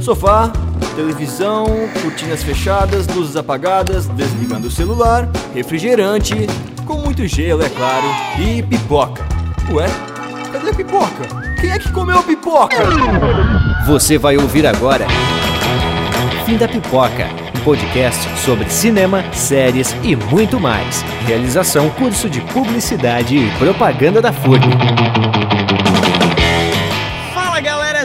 [0.00, 0.50] Sofá,
[0.96, 1.66] televisão,
[2.02, 6.46] cortinas fechadas, luzes apagadas, desligando o celular, refrigerante,
[6.86, 8.06] com muito gelo, é claro,
[8.38, 9.22] e pipoca.
[9.70, 9.86] Ué,
[10.52, 11.28] cadê a pipoca?
[11.60, 12.76] Quem é que comeu a pipoca?
[13.86, 15.06] Você vai ouvir agora
[16.50, 21.02] Fim da Pipoca, um podcast sobre cinema, séries e muito mais.
[21.26, 24.66] Realização curso de Publicidade e Propaganda da FURB.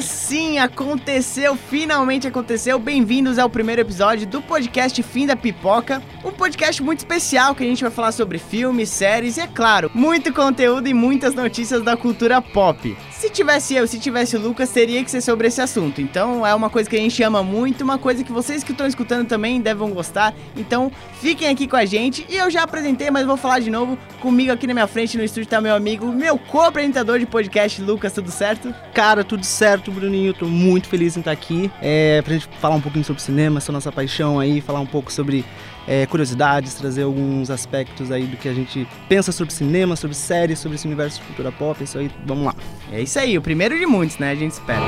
[0.05, 2.77] Sim, aconteceu, finalmente aconteceu.
[2.77, 6.01] Bem-vindos ao primeiro episódio do podcast Fim da Pipoca.
[6.23, 9.89] Um podcast muito especial que a gente vai falar sobre filmes, séries e, é claro,
[9.95, 12.95] muito conteúdo e muitas notícias da cultura pop.
[13.17, 16.01] Se tivesse eu, se tivesse o Lucas, teria que ser sobre esse assunto.
[16.01, 18.85] Então é uma coisa que a gente ama muito, uma coisa que vocês que estão
[18.85, 20.33] escutando também devem gostar.
[20.55, 22.25] Então fiquem aqui com a gente.
[22.27, 23.97] E eu já apresentei, mas vou falar de novo.
[24.19, 28.11] Comigo aqui na minha frente no estúdio tá meu amigo, meu co-apresentador de podcast, Lucas,
[28.11, 28.75] tudo certo?
[28.93, 30.33] Cara, tudo certo, Bruninho.
[30.33, 31.71] Tô muito feliz em estar aqui.
[31.81, 35.11] É, pra gente falar um pouquinho sobre cinema, essa nossa paixão aí, falar um pouco
[35.11, 35.45] sobre
[35.87, 40.59] é, curiosidades, trazer alguns aspectos aí do que a gente pensa sobre cinema, sobre séries,
[40.59, 41.83] sobre esse universo de cultura pop.
[41.83, 42.55] Isso aí, vamos lá.
[42.91, 44.31] É isso aí, o primeiro de muitos, né?
[44.31, 44.81] A gente espera.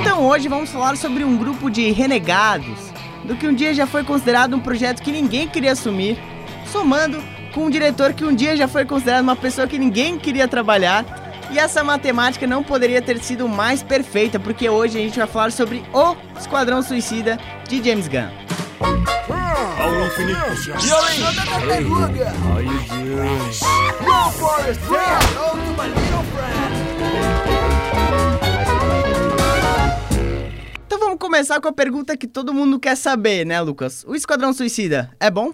[0.00, 2.78] Então hoje vamos falar sobre um grupo de renegados,
[3.24, 6.18] do que um dia já foi considerado um projeto que ninguém queria assumir,
[6.66, 10.48] somando com um diretor que um dia já foi considerado uma pessoa que ninguém queria
[10.48, 11.04] trabalhar.
[11.50, 15.50] E essa matemática não poderia ter sido mais perfeita, porque hoje a gente vai falar
[15.50, 19.09] sobre o Esquadrão Suicida de James Gunn.
[30.86, 34.04] Então vamos começar com a pergunta que todo mundo quer saber, né, Lucas?
[34.06, 35.52] O Esquadrão Suicida é bom?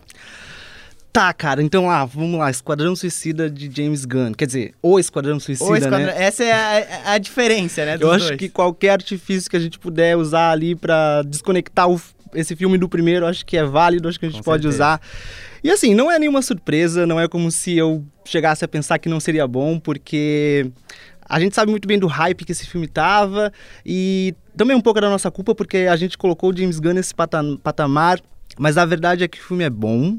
[1.13, 2.51] Tá, cara, então lá, vamos lá.
[2.51, 4.33] Esquadrão Suicida de James Gunn.
[4.35, 6.01] Quer dizer, o Esquadrão Suicida, O Esquadrão...
[6.07, 6.15] né?
[6.23, 7.97] Essa é a, a diferença, né?
[7.99, 8.39] Eu acho dois.
[8.39, 12.01] que qualquer artifício que a gente puder usar ali pra desconectar o-
[12.37, 14.85] esse filme do primeiro, acho que é válido, acho que a gente Com pode certeza.
[14.85, 15.01] usar.
[15.65, 19.09] E assim, não é nenhuma surpresa, não é como se eu chegasse a pensar que
[19.09, 20.71] não seria bom, porque
[21.29, 23.53] a gente sabe muito bem do hype que esse filme tava
[23.85, 27.15] e também um pouco da nossa culpa, porque a gente colocou o James Gunn nesse
[27.15, 28.21] pata- patamar,
[28.59, 30.17] mas a verdade é que o filme é bom.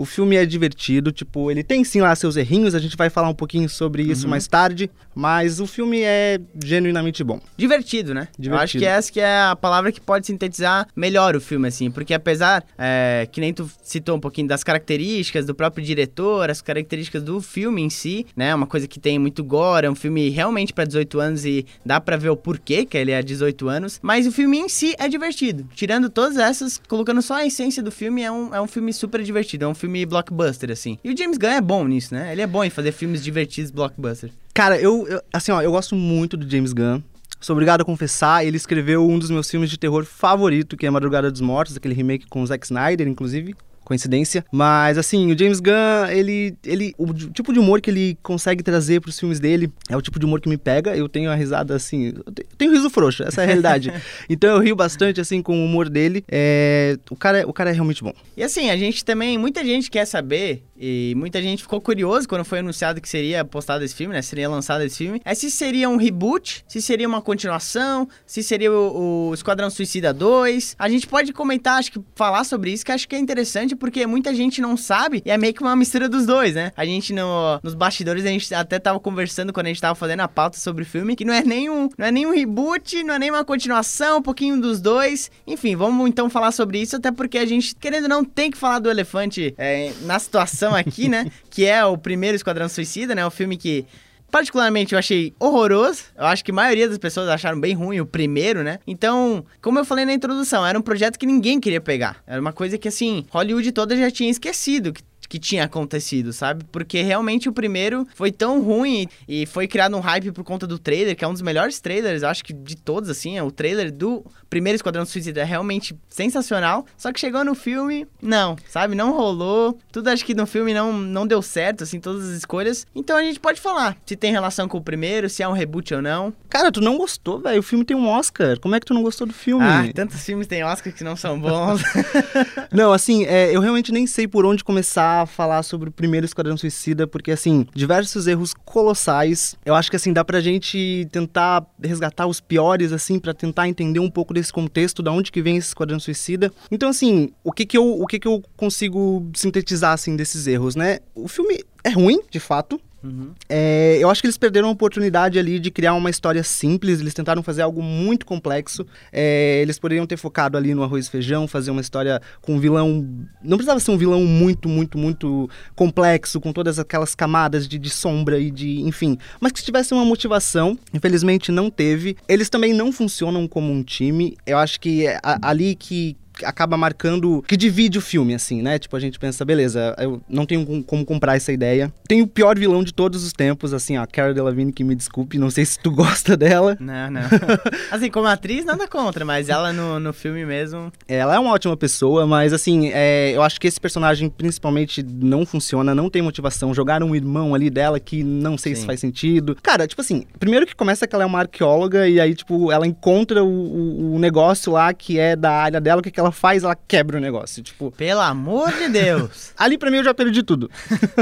[0.00, 3.28] O filme é divertido, tipo, ele tem sim lá seus errinhos, a gente vai falar
[3.28, 4.30] um pouquinho sobre isso Uhum.
[4.30, 7.38] mais tarde, mas o filme é genuinamente bom.
[7.54, 8.22] Divertido, né?
[8.38, 8.80] Eu acho Divertido.
[8.82, 11.90] que essa que é a palavra que pode sintetizar melhor o filme, assim.
[11.90, 16.62] Porque apesar, é, que nem tu citou um pouquinho das características do próprio diretor, as
[16.62, 18.54] características do filme em si, né?
[18.54, 22.00] Uma coisa que tem muito gore, é um filme realmente pra 18 anos e dá
[22.00, 23.98] pra ver o porquê que ele é 18 anos.
[24.00, 25.68] Mas o filme em si é divertido.
[25.74, 29.22] Tirando todas essas, colocando só a essência do filme, é um, é um filme super
[29.22, 29.66] divertido.
[29.66, 30.98] É um filme blockbuster, assim.
[31.04, 32.32] E o James Gunn é bom nisso, né?
[32.32, 34.30] Ele é bom em fazer filmes divertidos blockbuster.
[34.54, 37.00] Cara, eu, eu- assim, ó, eu gosto muito do James Gunn.
[37.40, 40.90] Sou obrigado a confessar, ele escreveu um dos meus filmes de terror favorito, que é
[40.90, 43.54] Madrugada dos Mortos, aquele remake com o Zack Snyder, inclusive.
[43.90, 44.44] Coincidência.
[44.52, 46.54] Mas, assim, o James Gunn, ele.
[46.64, 50.16] ele o tipo de humor que ele consegue trazer pros filmes dele é o tipo
[50.16, 50.96] de humor que me pega.
[50.96, 52.12] Eu tenho a risada, assim.
[52.24, 53.92] Eu tenho riso frouxo, essa é a realidade.
[54.30, 56.24] então eu rio bastante, assim, com o humor dele.
[56.30, 58.12] É, o, cara, é- o cara é realmente bom.
[58.36, 62.44] E assim, a gente também, muita gente quer saber, e muita gente ficou curioso quando
[62.44, 64.22] foi anunciado que seria postado esse filme, né?
[64.22, 65.20] Seria lançado esse filme.
[65.24, 70.14] É se seria um reboot, se seria uma continuação, se seria o, o Esquadrão Suicida
[70.14, 70.76] 2.
[70.78, 74.06] A gente pode comentar, acho que falar sobre isso, que acho que é interessante, porque
[74.06, 76.70] muita gente não sabe, e é meio que uma mistura dos dois, né?
[76.76, 80.20] A gente no, nos bastidores, a gente até tava conversando quando a gente tava fazendo
[80.20, 83.18] a pauta sobre o filme, que não é nenhum, não é nenhum reboot, não é
[83.18, 85.30] nem uma continuação, um pouquinho dos dois.
[85.46, 88.58] Enfim, vamos então falar sobre isso, até porque a gente, querendo ou não, tem que
[88.58, 91.26] falar do elefante é, na situação aqui, né?
[91.50, 93.26] Que é o primeiro Esquadrão Suicida, né?
[93.26, 93.84] O filme que.
[94.30, 96.04] Particularmente eu achei horroroso.
[96.16, 98.78] Eu acho que a maioria das pessoas acharam bem ruim o primeiro, né?
[98.86, 102.22] Então, como eu falei na introdução, era um projeto que ninguém queria pegar.
[102.26, 106.64] Era uma coisa que, assim, Hollywood toda já tinha esquecido que que tinha acontecido, sabe?
[106.72, 110.76] Porque realmente o primeiro foi tão ruim e foi criado um hype por conta do
[110.76, 113.38] trailer, que é um dos melhores trailers, acho que de todos, assim.
[113.38, 116.84] É o trailer do primeiro Esquadrão Suicida é realmente sensacional.
[116.96, 118.96] Só que chegou no filme, não, sabe?
[118.96, 119.78] Não rolou.
[119.92, 122.84] Tudo acho que no filme não, não deu certo, assim, todas as escolhas.
[122.92, 125.94] Então a gente pode falar se tem relação com o primeiro, se é um reboot
[125.94, 126.34] ou não.
[126.48, 127.60] Cara, tu não gostou, velho?
[127.60, 128.58] O filme tem um Oscar.
[128.58, 129.64] Como é que tu não gostou do filme?
[129.64, 131.80] Ah, tantos filmes tem Oscar que não são bons.
[132.72, 136.56] Não, assim, é, eu realmente nem sei por onde começar falar sobre o primeiro Esquadrão
[136.56, 139.56] Suicida, porque, assim, diversos erros colossais.
[139.64, 144.00] Eu acho que, assim, dá pra gente tentar resgatar os piores, assim, pra tentar entender
[144.00, 146.52] um pouco desse contexto, da onde que vem esse Esquadrão Suicida.
[146.70, 150.74] Então, assim, o que que eu, o que que eu consigo sintetizar, assim, desses erros,
[150.76, 150.98] né?
[151.14, 152.80] O filme é ruim, de fato.
[153.02, 153.30] Uhum.
[153.48, 157.14] É, eu acho que eles perderam a oportunidade ali de criar uma história simples, eles
[157.14, 158.86] tentaram fazer algo muito complexo.
[159.12, 162.60] É, eles poderiam ter focado ali no arroz e feijão, fazer uma história com um
[162.60, 163.06] vilão.
[163.42, 167.90] Não precisava ser um vilão muito, muito, muito complexo, com todas aquelas camadas de, de
[167.90, 168.80] sombra e de.
[168.82, 169.16] enfim.
[169.40, 170.78] Mas que tivesse uma motivação.
[170.92, 172.16] Infelizmente não teve.
[172.28, 174.36] Eles também não funcionam como um time.
[174.46, 178.78] Eu acho que é ali que acaba marcando que divide o filme assim, né?
[178.78, 181.92] Tipo a gente pensa, beleza, eu não tenho com- como comprar essa ideia.
[182.08, 185.38] Tem o pior vilão de todos os tempos, assim, a Cara Delevingne que me desculpe,
[185.38, 186.76] não sei se tu gosta dela.
[186.80, 187.20] Não, não.
[187.90, 190.92] assim, como atriz, nada contra, mas ela no, no filme mesmo.
[191.08, 195.44] Ela é uma ótima pessoa, mas assim, é, eu acho que esse personagem principalmente não
[195.46, 196.74] funciona, não tem motivação.
[196.74, 198.86] Jogaram um irmão ali dela que não sei se Sim.
[198.86, 199.56] faz sentido.
[199.62, 202.86] Cara, tipo assim, primeiro que começa que ela é uma arqueóloga e aí, tipo, ela
[202.86, 206.29] encontra o, o- o negócio lá que é da área dela, o que, que ela
[206.32, 206.64] faz?
[206.64, 207.62] Ela quebra o negócio.
[207.62, 209.52] Tipo, Pelo amor de Deus!
[209.58, 210.70] Ali pra mim eu já perdi tudo.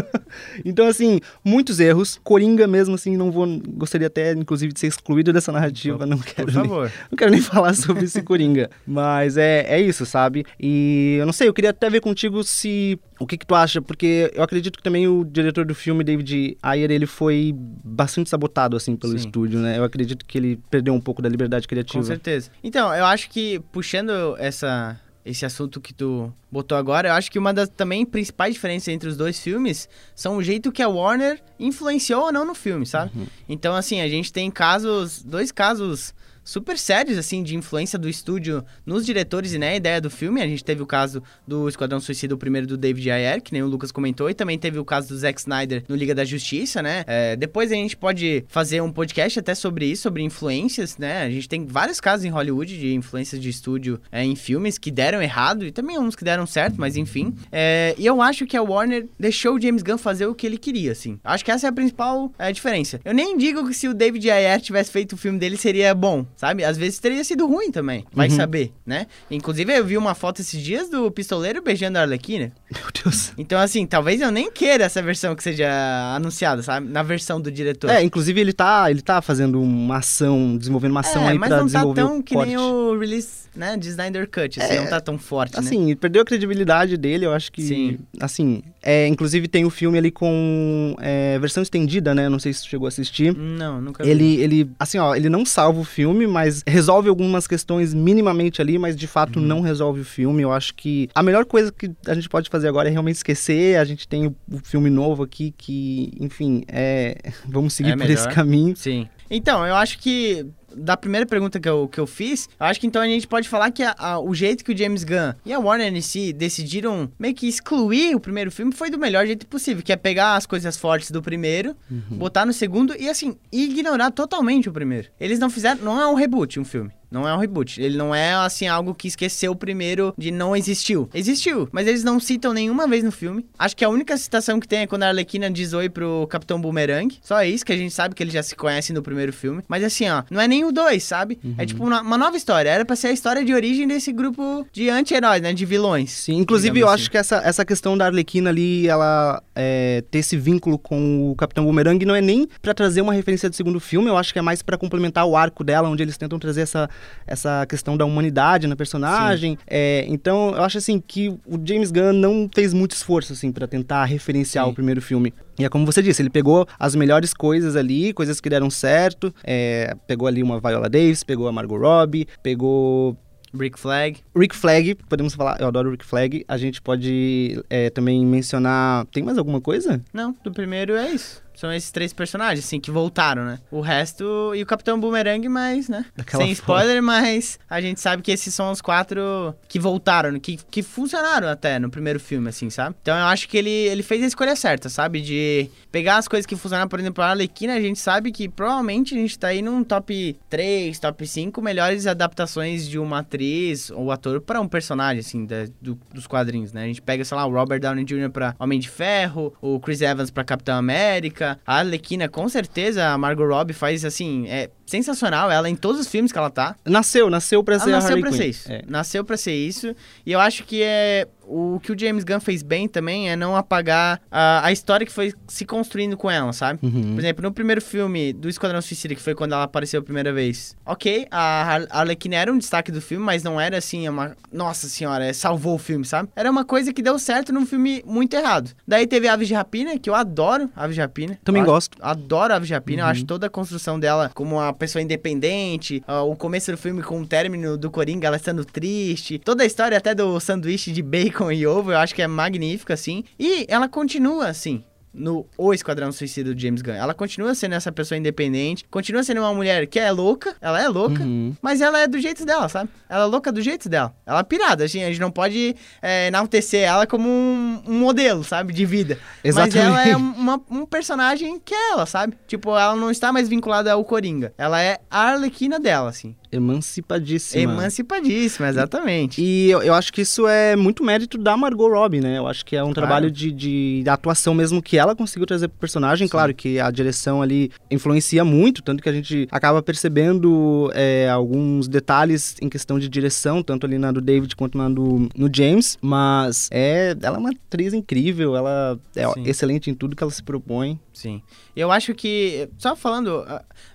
[0.64, 2.20] então, assim, muitos erros.
[2.22, 3.46] Coringa mesmo, assim, não vou.
[3.68, 6.06] Gostaria até, inclusive, de ser excluído dessa narrativa.
[6.06, 6.92] Não quero, Por nem, favor.
[7.10, 8.70] não quero nem falar sobre esse Coringa.
[8.86, 10.44] Mas é, é isso, sabe?
[10.58, 12.98] E eu não sei, eu queria até ver contigo se.
[13.18, 13.82] O que, que tu acha?
[13.82, 18.76] Porque eu acredito que também o diretor do filme, David Ayer, ele foi bastante sabotado,
[18.76, 19.26] assim, pelo Sim.
[19.26, 19.78] estúdio, né?
[19.78, 21.98] Eu acredito que ele perdeu um pouco da liberdade criativa.
[21.98, 22.50] Com certeza.
[22.62, 27.38] Então, eu acho que puxando essa esse assunto que tu botou agora, eu acho que
[27.38, 31.38] uma das também principais diferenças entre os dois filmes são o jeito que a Warner
[31.60, 33.10] influenciou ou não no filme, sabe?
[33.46, 36.14] Então, assim, a gente tem casos, dois casos
[36.48, 40.40] super sérios, assim, de influência do estúdio nos diretores e na ideia do filme.
[40.40, 43.62] A gente teve o caso do Esquadrão Suicida, o primeiro do David Ayer, que nem
[43.62, 46.82] o Lucas comentou, e também teve o caso do Zack Snyder no Liga da Justiça,
[46.82, 47.04] né?
[47.06, 51.22] É, depois a gente pode fazer um podcast até sobre isso, sobre influências, né?
[51.22, 54.90] A gente tem vários casos em Hollywood de influências de estúdio é, em filmes que
[54.90, 57.34] deram errado e também uns que deram certo, mas enfim.
[57.52, 60.56] É, e eu acho que a Warner deixou o James Gunn fazer o que ele
[60.56, 61.20] queria, assim.
[61.22, 62.98] Acho que essa é a principal é, diferença.
[63.04, 66.24] Eu nem digo que se o David Ayer tivesse feito o filme dele seria bom,
[66.38, 66.64] sabe?
[66.64, 68.36] Às vezes teria sido ruim também, vai Uhum.
[68.36, 69.06] saber, né?
[69.30, 72.50] Inclusive eu vi uma foto esses dias do pistoleiro beijando a Arlequina.
[72.72, 73.32] Meu Deus.
[73.36, 75.68] Então, assim, talvez eu nem queira essa versão que seja
[76.14, 76.88] anunciada, sabe?
[76.88, 77.90] Na versão do diretor.
[77.90, 81.48] É, inclusive ele tá, ele tá fazendo uma ação, desenvolvendo uma ação É, aí mas
[81.48, 82.48] pra não tá tão o que corte.
[82.48, 85.58] nem o release, né, de Snyder Cut, assim, É, não tá tão forte, né?
[85.60, 87.62] Assim, perdeu a credibilidade dele, eu acho que.
[87.62, 87.98] Sim.
[88.20, 92.28] Assim, é, inclusive tem o filme ali com é, versão estendida, né?
[92.28, 93.34] Não sei se tu chegou a assistir.
[93.36, 94.10] Não, nunca vi.
[94.10, 98.78] Ele, ele, assim, ó, ele não salva o filme, mas resolve algumas questões minimamente ali,
[98.78, 99.10] mas de Uhum.
[99.12, 100.42] fato não resolve o filme.
[100.42, 103.76] Eu acho que a melhor coisa que a gente pode fazer agora é realmente esquecer.
[103.78, 107.16] A gente tem o, o filme novo aqui que, enfim, é.
[107.48, 108.14] Vamos seguir É por melhor.
[108.14, 108.76] esse caminho.
[108.76, 109.08] Sim.
[109.30, 112.86] Então, eu acho que da primeira pergunta que eu, que eu fiz, eu acho que
[112.86, 115.52] então a gente pode falar que a- a- o jeito que o James Gunn e
[115.52, 119.46] a Warner em si decidiram meio que excluir o primeiro filme foi do melhor jeito
[119.46, 121.74] possível, que é pegar as coisas fortes do primeiro,
[122.10, 125.08] botar no segundo e assim, ignorar totalmente o primeiro.
[125.18, 126.90] Eles não fizeram, não é um reboot um filme.
[127.10, 127.80] Não é um reboot.
[127.80, 131.08] Ele não é, assim, algo que esqueceu o primeiro de não existiu.
[131.14, 133.46] Existiu, mas eles não citam nenhuma vez no filme.
[133.58, 136.60] Acho que a única citação que tem é quando a Arlequina diz oi pro Capitão
[136.60, 137.16] Boomerang.
[137.22, 139.62] Só isso, que a gente sabe que eles já se conhecem no primeiro filme.
[139.68, 141.38] Mas assim, ó, não é nem o dois, sabe?
[141.56, 142.68] É tipo uma, uma nova história.
[142.68, 145.52] Era pra ser a história de origem desse grupo de anti-heróis, né?
[145.52, 146.10] De vilões.
[146.10, 146.94] Sim, inclusive eu assim.
[146.94, 151.36] acho que essa, essa questão da Arlequina ali, ela é, ter esse vínculo com o
[151.36, 154.38] Capitão Boomerang não é nem pra trazer uma referência do segundo filme, eu acho que
[154.38, 156.88] é mais pra complementar o arco dela, onde eles tentam trazer essa,
[157.26, 159.58] essa questão da humanidade na personagem.
[159.66, 163.66] É, então eu acho assim que o James Gunn não fez muito esforço assim para
[163.66, 164.70] tentar referenciar Sim.
[164.70, 165.32] o primeiro filme.
[165.58, 169.34] E é como você disse, ele pegou as melhores coisas ali, coisas que deram certo,
[169.42, 173.16] é, pegou ali uma Viola Davis, pegou a Margot Robbie, pegou
[173.54, 174.20] Rick Flag.
[174.36, 176.44] Rick Flag, podemos falar, eu adoro Rick Flag.
[176.46, 179.06] A gente pode é, também mencionar.
[179.06, 180.00] Tem mais alguma coisa?
[180.12, 181.42] Não, do primeiro é isso.
[181.58, 183.58] São esses três personagens, assim, que voltaram, né?
[183.70, 184.52] O resto.
[184.54, 186.04] E o Capitão Boomerang, mas, né?
[186.16, 186.80] Daquela Sem forma.
[186.82, 191.48] spoiler, mas a gente sabe que esses são os quatro que voltaram, que, que funcionaram
[191.48, 192.94] até no primeiro filme, assim, sabe?
[193.02, 195.20] Então eu acho que ele, ele fez a escolha certa, sabe?
[195.20, 199.14] De pegar as coisas que funcionaram, por exemplo, a Arlequina, a gente sabe que provavelmente
[199.14, 204.12] a gente tá aí num top 3, top 5 melhores adaptações de uma atriz ou
[204.12, 206.84] ator pra um personagem, assim, da- do- dos quadrinhos, né?
[206.84, 208.30] A gente pega, sei lá, o Robert Downey Jr.
[208.30, 213.16] pra Homem de Ferro, o Chris Evans pra Capitão América, a Arlequina, com certeza, a
[213.18, 216.74] Margot Robbie faz, assim, é sensacional ela em todos os filmes que ela tá.
[216.84, 218.38] Nasceu, nasceu pra ser Ela a nasceu Harley pra Quinn.
[218.38, 218.72] ser isso.
[218.72, 218.82] É.
[218.88, 219.94] Nasceu pra ser isso.
[220.24, 223.56] E eu acho que é o que o James Gunn fez bem também é não
[223.56, 226.78] apagar a, a história que foi se construindo com ela, sabe?
[226.82, 227.14] Uhum.
[227.14, 230.32] Por exemplo, no primeiro filme do Esquadrão Suicida, que foi quando ela apareceu a primeira
[230.32, 230.76] vez.
[230.84, 234.36] Ok, a Arlequina era um destaque do filme, mas não era assim, uma...
[234.52, 236.28] Nossa senhora, é, salvou o filme, sabe?
[236.36, 238.70] Era uma coisa que deu certo num filme muito errado.
[238.86, 241.38] Daí teve Aves de Rapina, que eu adoro Aves de Rapina.
[241.44, 241.96] Também Eu gosto.
[242.00, 246.02] Adoro a Aves de Rapina, eu acho toda a construção dela como uma pessoa independente,
[246.06, 249.66] ah, o começo do filme com o término do Coringa, ela estando triste, toda a
[249.66, 253.24] história até do sanduíche de bacon e ovo, eu acho que é magnífica, assim.
[253.38, 256.92] E ela continua, assim, no O Esquadrão Suicida do James Gunn.
[256.94, 260.86] Ela continua sendo essa pessoa independente, continua sendo uma mulher que é louca, ela é
[260.86, 261.56] louca, Uhum.
[261.62, 262.90] mas ela é do jeito dela, sabe?
[263.08, 264.14] Ela é louca do jeito dela.
[264.26, 268.44] Ela é pirada, assim, a gente não pode é, enaltecer ela como um, um modelo,
[268.44, 269.18] sabe, de vida.
[269.42, 269.78] Mas Exatamente.
[269.78, 272.36] ela é uma- um personagem que é ela, sabe?
[272.46, 274.52] Tipo, ela não está mais vinculada ao Coringa.
[274.58, 276.36] Ela é a Arlequina dela, assim.
[276.52, 277.62] Emancipadíssima.
[277.62, 279.40] Emancipadíssima, exatamente.
[279.42, 282.38] E eu, eu acho que isso é muito mérito da Margot Robbie, né?
[282.38, 283.06] Eu acho que é um Claro.
[283.06, 286.26] trabalho de, de atuação mesmo que ela conseguiu trazer pro personagem.
[286.28, 291.86] Claro que a direção ali influencia muito, tanto que a gente acaba percebendo é, alguns
[291.88, 295.98] detalhes em questão de direção, tanto ali na do David quanto na do no James.
[296.00, 299.42] Mas é, ela é uma atriz incrível, ela é Sim.
[299.44, 300.98] excelente em tudo que ela se propõe.
[301.18, 301.42] Sim.
[301.74, 303.44] Eu acho que, só falando,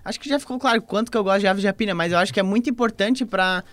[0.03, 2.17] acho que já ficou claro quanto que eu gosto de Aves de Rapina, mas eu
[2.17, 3.63] acho que é muito importante pra,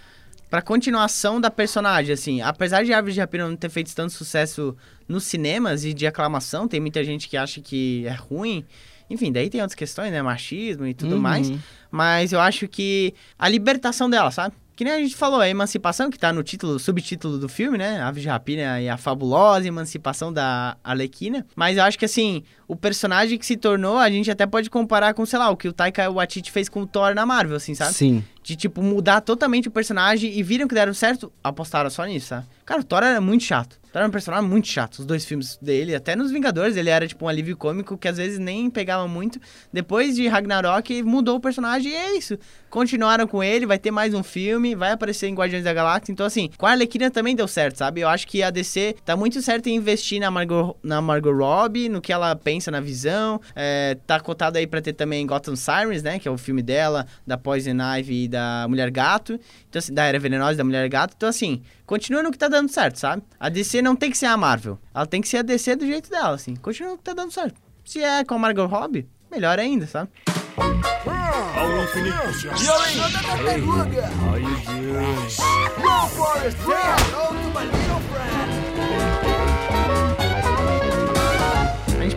[0.49, 2.41] pra continuação da personagem, assim.
[2.41, 4.77] Apesar de Aves de Rapina não ter feito tanto sucesso
[5.09, 8.65] nos cinemas e de aclamação, tem muita gente que acha que é ruim.
[9.11, 10.23] Enfim, daí tem outras questões, né?
[10.23, 11.21] Machismo e tudo Uhum.
[11.21, 11.51] mais.
[11.91, 14.55] Mas eu acho que a libertação dela, sabe?
[14.81, 18.01] Que nem a gente falou, a emancipação, que tá no título, subtítulo do filme, né?
[18.01, 21.47] Aves de Rapina e a fabulosa emancipação da Arlequina.
[21.55, 25.13] Mas eu acho que, assim, o personagem que se tornou, a gente até pode comparar
[25.13, 27.75] com, sei lá, o que o Taika Waititi fez com o Thor na Marvel, assim,
[27.75, 27.93] sabe?
[27.93, 28.25] Sim.
[28.43, 32.47] De, tipo, mudar totalmente o personagem e viram que deram certo, apostaram só nisso, sabe?
[32.65, 33.79] Cara, o Thor era muito chato.
[33.93, 35.01] Era um personagem muito chato.
[35.01, 38.17] Os dois filmes dele, até nos Vingadores, ele era, tipo, um alívio cômico que às
[38.17, 39.41] vezes nem pegava muito.
[39.73, 42.39] Depois de Ragnarok, mudou o personagem e é isso.
[42.69, 46.13] Continuaram com ele, vai ter mais um filme, vai aparecer em Guardiões da Galáxia.
[46.13, 48.01] Então, assim, com a Arlequina também deu certo, sabe?
[48.01, 51.89] Eu acho que a DC tá muito certo em investir na Margot, na Margot Robbie,
[51.89, 53.41] no que ela pensa na visão.
[53.57, 56.21] É, tá cotado aí pra ter também Gotham Sirens, né?
[56.21, 59.39] Que é o filme dela, da Poison Ivy e da Mulher Gato.
[59.69, 61.15] Então, assim, da Era Venenosa da Mulher Gato.
[61.17, 63.23] Então, assim, continua no que tá dando certo, sabe?
[63.39, 64.79] A DC não tem que ser a Marvel.
[64.95, 66.55] Ela tem que ser a DC do jeito dela, assim.
[66.57, 67.61] Continua tá dando certo.
[67.85, 70.11] Se é com a Margot Robbie, melhor ainda, sabe?
[70.57, 72.17] Ao infinito
[72.63, 72.97] e além.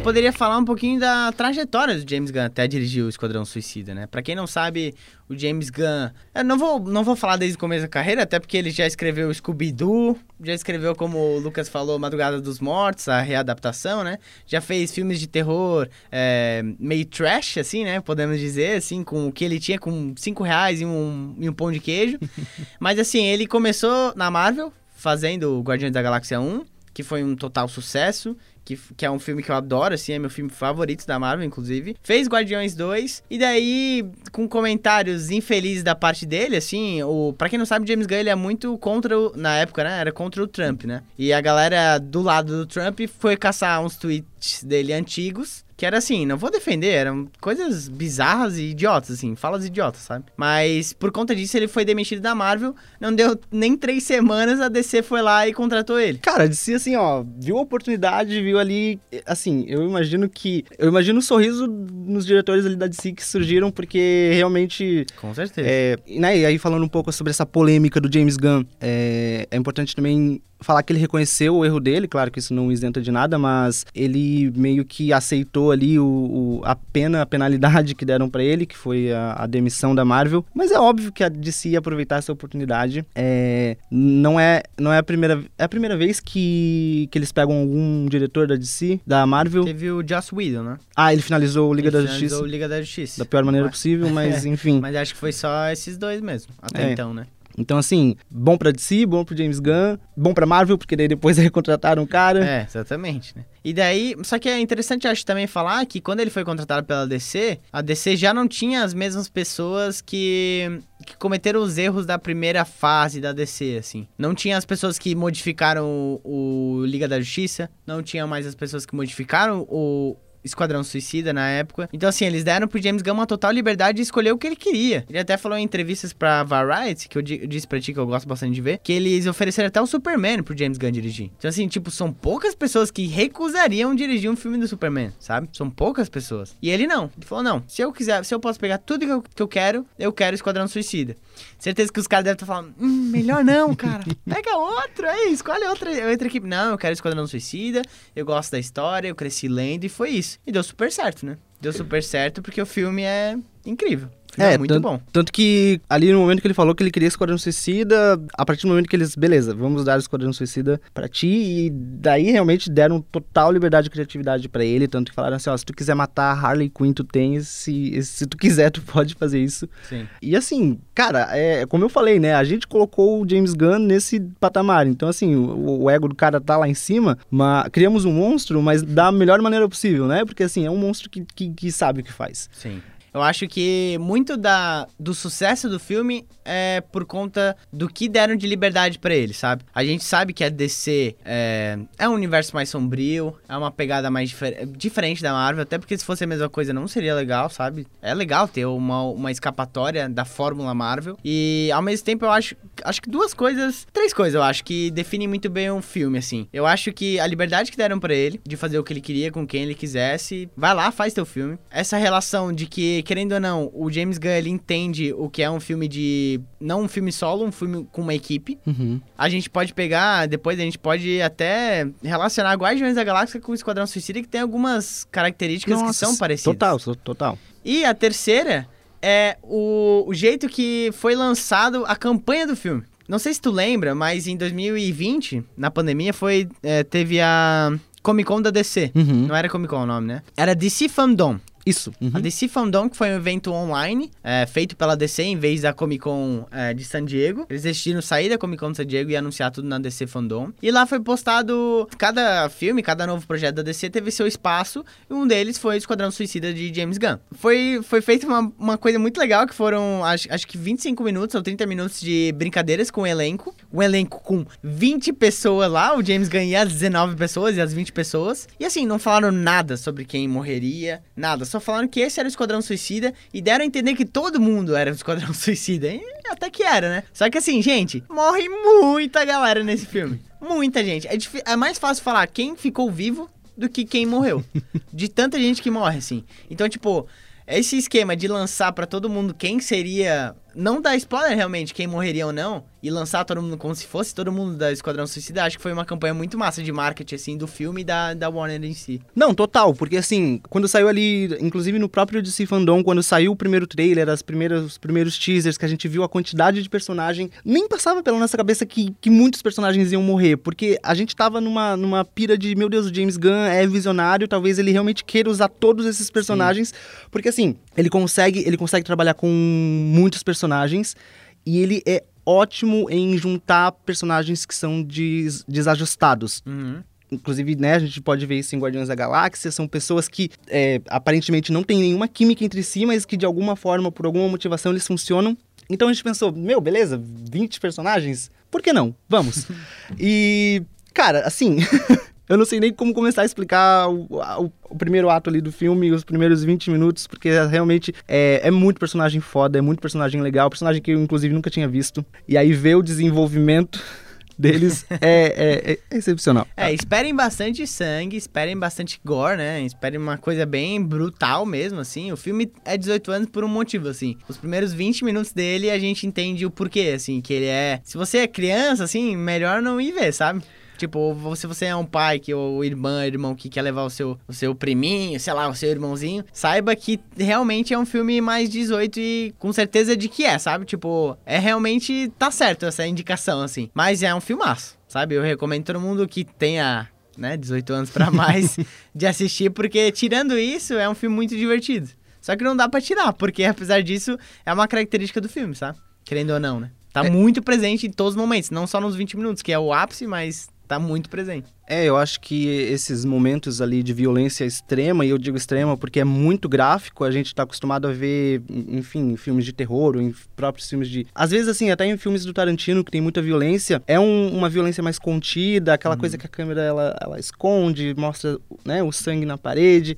[0.04, 4.06] Poderia falar um pouquinho da trajetória do James Gunn até dirigir o Esquadrão Suicida, né?
[4.06, 4.94] Pra quem não sabe,
[5.30, 6.10] o James Gunn...
[6.36, 8.86] Eu não vou, não vou falar desde o começo da carreira, até porque ele já
[8.86, 14.18] escreveu Scooby-Doo, já escreveu, como o Lucas falou, Madrugada dos Mortos, a readaptação, né?
[14.46, 18.02] Já fez filmes de terror é, meio trash, assim, né?
[18.02, 21.54] Podemos dizer, assim, com o que ele tinha com cinco reais e um, e um
[21.54, 22.20] pão de queijo.
[22.78, 27.36] Mas, assim, ele começou na Marvel, fazendo o Guardiões da Galáxia 1, que foi um
[27.36, 31.06] total sucesso, que, que é um filme que eu adoro, assim, é meu filme favorito
[31.06, 31.96] da Marvel, inclusive.
[32.02, 37.60] Fez Guardiões 2, e daí, com comentários infelizes da parte dele, assim, o, pra quem
[37.60, 40.48] não sabe, James Gunn, ele é muito contra, o, na época, né, era contra o
[40.48, 41.04] Trump, né?
[41.18, 45.98] E a galera do lado do Trump foi caçar uns tweets dele antigos, que era
[45.98, 50.26] assim, não vou defender, eram coisas bizarras e idiotas, assim, falas idiotas, sabe?
[50.38, 54.70] Mas por conta disso ele foi demitido da Marvel, não deu nem três semanas, a
[54.70, 56.20] DC foi lá e contratou ele.
[56.20, 61.20] Cara, disse assim, ó, viu a oportunidade, viu ali, assim, eu imagino que, eu imagino
[61.20, 65.68] o sorriso nos diretores ali da DC que surgiram porque realmente, Com certeza.
[65.68, 69.48] é, e, né, e aí falando um pouco sobre essa polêmica do James Gunn, é,
[69.50, 73.02] é importante também falar que ele reconheceu o erro dele, claro que isso não isenta
[73.02, 78.06] de nada, mas ele meio que aceitou ali o, o- a pena, a penalidade que
[78.06, 80.46] deram pra ele, que foi a, a demissão da Marvel.
[80.54, 83.06] Mas é óbvio que a DC ia aproveitar essa oportunidade.
[83.16, 87.56] É, não é, não é a primeira, é a primeira vez que, que eles pegam
[87.60, 89.64] algum diretor da DC, da Marvel.
[89.66, 90.78] Teve o Joss Whedon, né?
[90.96, 93.20] Ah, ele finalizou o Liga Ele da finalizou Justiça o Liga da Justiça.
[93.20, 94.80] da pior maneira Mas- possível, mas enfim.
[94.80, 96.92] Mas acho que foi só esses dois mesmo, até É.
[96.94, 97.26] então, né?
[97.58, 101.38] Então assim, bom pra DC, bom pro James Gunn, bom pra Marvel, porque daí depois
[101.40, 102.46] recontrataram o cara.
[102.46, 103.46] É, exatamente, né?
[103.64, 107.08] E daí, só que é interessante, acho, também falar que quando ele foi contratado pela
[107.08, 112.20] DC, a DC já não tinha as mesmas pessoas que, que cometeram os erros da
[112.20, 114.08] primeira fase da DC, assim.
[114.18, 118.56] Não tinha as pessoas que modificaram o, o Liga da Justiça, não tinha mais as
[118.56, 121.90] pessoas que modificaram o Esquadrão Suicida na época.
[121.94, 124.56] Então, assim, eles deram pro James Gunn uma total liberdade de escolher o que ele
[124.56, 125.06] queria.
[125.10, 128.06] Ele até falou em entrevistas pra Variety, que eu, eu disse pra ti que eu
[128.06, 131.32] gosto bastante de ver, que eles ofereceram até o Superman pro James Gunn dirigir.
[131.38, 135.50] Então, assim, tipo, são poucas pessoas que recusariam dirigir um filme do Superman, sabe?
[135.54, 136.56] São poucas pessoas.
[136.62, 137.12] E ele não.
[137.18, 139.48] Ele falou, não, se eu quiser, se eu posso pegar tudo que eu, que eu
[139.48, 141.16] quero, eu quero Esquadrão Suicida.
[141.58, 144.04] Certeza que os caras devem estar falando, hum, melhor não, cara.
[144.28, 146.48] Pega outro aí, escolhe outra, outra equipe.
[146.48, 147.82] Não, eu quero Esquadrão Suicida,
[148.16, 150.40] eu gosto da história, eu cresci lendo e foi isso.
[150.46, 151.38] E deu super certo, né?
[151.62, 154.10] Deu super certo porque o filme é incrível.
[154.34, 155.00] Filme é, muito bom.
[155.12, 158.64] Tanto que ali no momento que ele falou que ele queria Esquadrão Suicida, a partir
[158.64, 162.70] do momento que eles, beleza, vamos dar o Esquadrão Suicida pra ti, e daí realmente
[162.70, 165.94] deram total liberdade de criatividade pra ele, tanto que falaram assim, ó, se tu quiser
[165.94, 169.70] matar a Harley Quinn, tu tem, se, se tu quiser, tu pode fazer isso.
[169.88, 170.08] Sim.
[170.22, 172.34] E assim, cara, é como eu falei, né?
[172.34, 174.88] A gente colocou o James Gunn nesse patamar.
[174.88, 178.62] Então, assim, o, o ego do cara tá lá em cima, mas criamos um monstro,
[178.62, 180.26] mas da melhor maneira possível, né?
[180.26, 182.50] Porque assim, é um monstro que, que, que sabe o que faz.
[182.52, 182.82] Sim.
[183.14, 188.36] Eu acho que muito da, do sucesso do filme é por conta do que deram
[188.36, 189.64] de liberdade pra ele, sabe?
[189.74, 194.10] A gente sabe que a DC é, é um universo mais sombrio, é uma pegada
[194.10, 197.50] mais difer diferente da Marvel, até porque se fosse a mesma coisa não seria legal,
[197.50, 197.86] sabe?
[198.02, 201.18] É legal ter uma, uma escapatória da fórmula Marvel.
[201.24, 204.90] E ao mesmo tempo eu acho, acho que duas coisas, três coisas eu acho que
[204.92, 206.48] definem muito bem um filme, assim.
[206.52, 209.32] Eu acho que a liberdade que deram pra ele de fazer o que ele queria
[209.32, 211.58] com quem ele quisesse, vai lá, faz teu filme.
[211.70, 215.50] Essa relação de que querendo ou não, o James Gunn ele entende o que é
[215.50, 216.40] um filme de.
[216.60, 218.58] Não um filme solo, um filme com uma equipe.
[218.66, 219.00] Uhum.
[219.18, 223.56] A gente pode pegar, depois a gente pode até relacionar Guardiões da Galáxia com o
[223.56, 226.54] Esquadrão Suicida, que tem algumas características que são parecidas.
[226.54, 227.38] Total, total.
[227.64, 228.68] E a terceira
[229.02, 232.84] é o, o jeito que foi lançado a campanha do filme.
[233.08, 238.28] Não sei se tu lembra, mas em 2020, na pandemia, foi é, teve a Comic
[238.28, 238.92] Con da DC.
[238.96, 239.28] Uhum.
[239.28, 240.22] Não era Comic Con o nome, né?
[240.36, 241.40] Era DC Fandom.
[241.66, 241.92] Isso.
[242.02, 242.12] Uhum.
[242.14, 245.74] A DC Fandom, que foi um evento online, é, feito pela DC em vez da
[245.74, 247.46] Comic Con é, de San Diego.
[247.50, 250.52] Eles decidiram sair da Comic Con de San Diego e anunciar tudo na DC Fandom.
[250.62, 254.84] E lá foi postado cada filme, cada novo projeto da DC teve seu espaço.
[255.10, 257.18] E um deles foi o Esquadrão Suicida de James Gunn.
[257.32, 261.36] Foi, foi feita uma, uma coisa muito legal, que foram acho, acho que 25 minutos
[261.36, 263.56] ou 30 minutos de brincadeiras com o elenco.
[263.72, 267.74] Um elenco com 20 pessoas lá, o James Gunn e as 19 pessoas e as
[267.74, 268.48] 20 pessoas.
[268.60, 271.46] E assim, não falaram nada sobre quem morreria, nada.
[271.54, 274.76] Só falaram que esse era o Esquadrão Suicida e deram a entender que todo mundo
[274.76, 275.88] era o Esquadrão Suicida.
[275.88, 277.04] E até que era, né?
[277.14, 280.20] Só que assim, gente, morre muita galera nesse filme.
[280.42, 281.08] Muita gente.
[281.08, 284.44] É, é mais fácil falar quem ficou vivo do que quem morreu.
[284.92, 286.24] De tanta gente que morre, assim.
[286.50, 287.08] Então, tipo,
[287.46, 290.36] esse esquema de lançar pra todo mundo quem seria.
[290.56, 294.14] Não dar spoiler realmente, quem morreria ou não, e lançar todo mundo como se fosse
[294.14, 297.38] todo mundo da Esquadrão Suicida, acho que foi uma campanha muito massa de marketing, assim,
[297.38, 299.02] do filme e da, da Warner em si.
[299.16, 303.36] Não, total, porque assim, quando saiu ali, inclusive no próprio DC Fandom, quando saiu o
[303.38, 307.30] primeiro trailer, as primeiras, os primeiros teasers, que a gente viu a quantidade de personagem,
[307.46, 311.40] nem passava pela nossa cabeça que, que muitos personagens iam morrer, porque a gente tava
[311.40, 315.30] numa, numa pira de, meu Deus, o James Gunn é visionário, talvez ele realmente queira
[315.30, 316.74] usar todos esses personagens,
[317.10, 320.98] porque assim, ele consegue, ele consegue trabalhar com muitos personagens
[321.46, 326.42] e ele é ótimo em juntar personagens que são des- desajustados.
[326.46, 326.82] Uhum.
[327.12, 329.52] Inclusive, né, a gente pode ver isso em Guardiões da Galáxia.
[329.52, 333.56] São pessoas que é, aparentemente não têm nenhuma química entre si, mas que de alguma
[333.56, 335.38] forma, por alguma motivação, eles funcionam.
[335.70, 337.00] Então a gente pensou, meu, beleza,
[337.32, 338.32] 20 personagens?
[338.50, 338.96] Por que não?
[339.08, 339.48] Vamos.
[340.00, 341.58] e, cara, assim,
[342.34, 345.52] eu não sei nem como começar a explicar o, o- o primeiro ato ali do
[345.52, 350.22] filme, os primeiros 20 minutos, porque realmente é, é muito personagem foda, é muito personagem
[350.22, 352.04] legal, personagem que eu, inclusive, nunca tinha visto.
[352.28, 353.80] E aí ver o desenvolvimento
[354.38, 356.48] deles é, é- é excepcional.
[356.58, 359.62] É, esperem bastante sangue, esperem bastante gore, né?
[359.62, 362.12] Esperem uma coisa bem brutal mesmo, assim.
[362.12, 364.18] O filme é 18 anos por um motivo, assim.
[364.28, 367.80] Os primeiros 20 minutos dele a gente entende o porquê, assim, que ele é.
[367.84, 370.42] Se você é criança, assim, melhor não ir ver, sabe?
[370.84, 374.20] Tipo, se você é um pai que, ou irmã, irmão que quer levar o seu,
[374.28, 378.50] o seu priminho, sei lá, o seu irmãozinho, saiba que realmente é um filme mais
[378.50, 380.66] 18 e com certeza de que é, sabe?
[380.66, 382.12] Tipo, é realmente.
[382.20, 383.70] tá certo essa indicação, assim.
[383.74, 385.16] Mas é um filmaço, sabe?
[385.16, 388.58] Eu recomendo todo mundo que tenha, né, 18 anos pra mais
[388.94, 391.88] de assistir, porque tirando isso, é um filme muito divertido.
[392.20, 395.78] Só que não dá pra tirar, porque apesar disso, é uma característica do filme, sabe?
[396.04, 396.72] Querendo ou não, né?
[396.92, 399.74] Tá muito presente em todos os momentos, não só nos 20 minutos, que é o
[399.74, 401.48] ápice, mas tá muito presente.
[401.68, 406.00] É, eu acho que esses momentos ali de violência extrema, e eu digo extrema porque
[406.00, 410.02] é muito gráfico, a gente tá acostumado a ver, enfim, em filmes de terror, ou
[410.02, 411.08] em próprios filmes de.
[411.16, 414.50] Às vezes, assim, até em filmes do Tarantino, que tem muita violência, é um- uma
[414.50, 419.26] violência mais contida, aquela coisa que a câmera ela, ela esconde, mostra né, o sangue
[419.26, 419.98] na parede.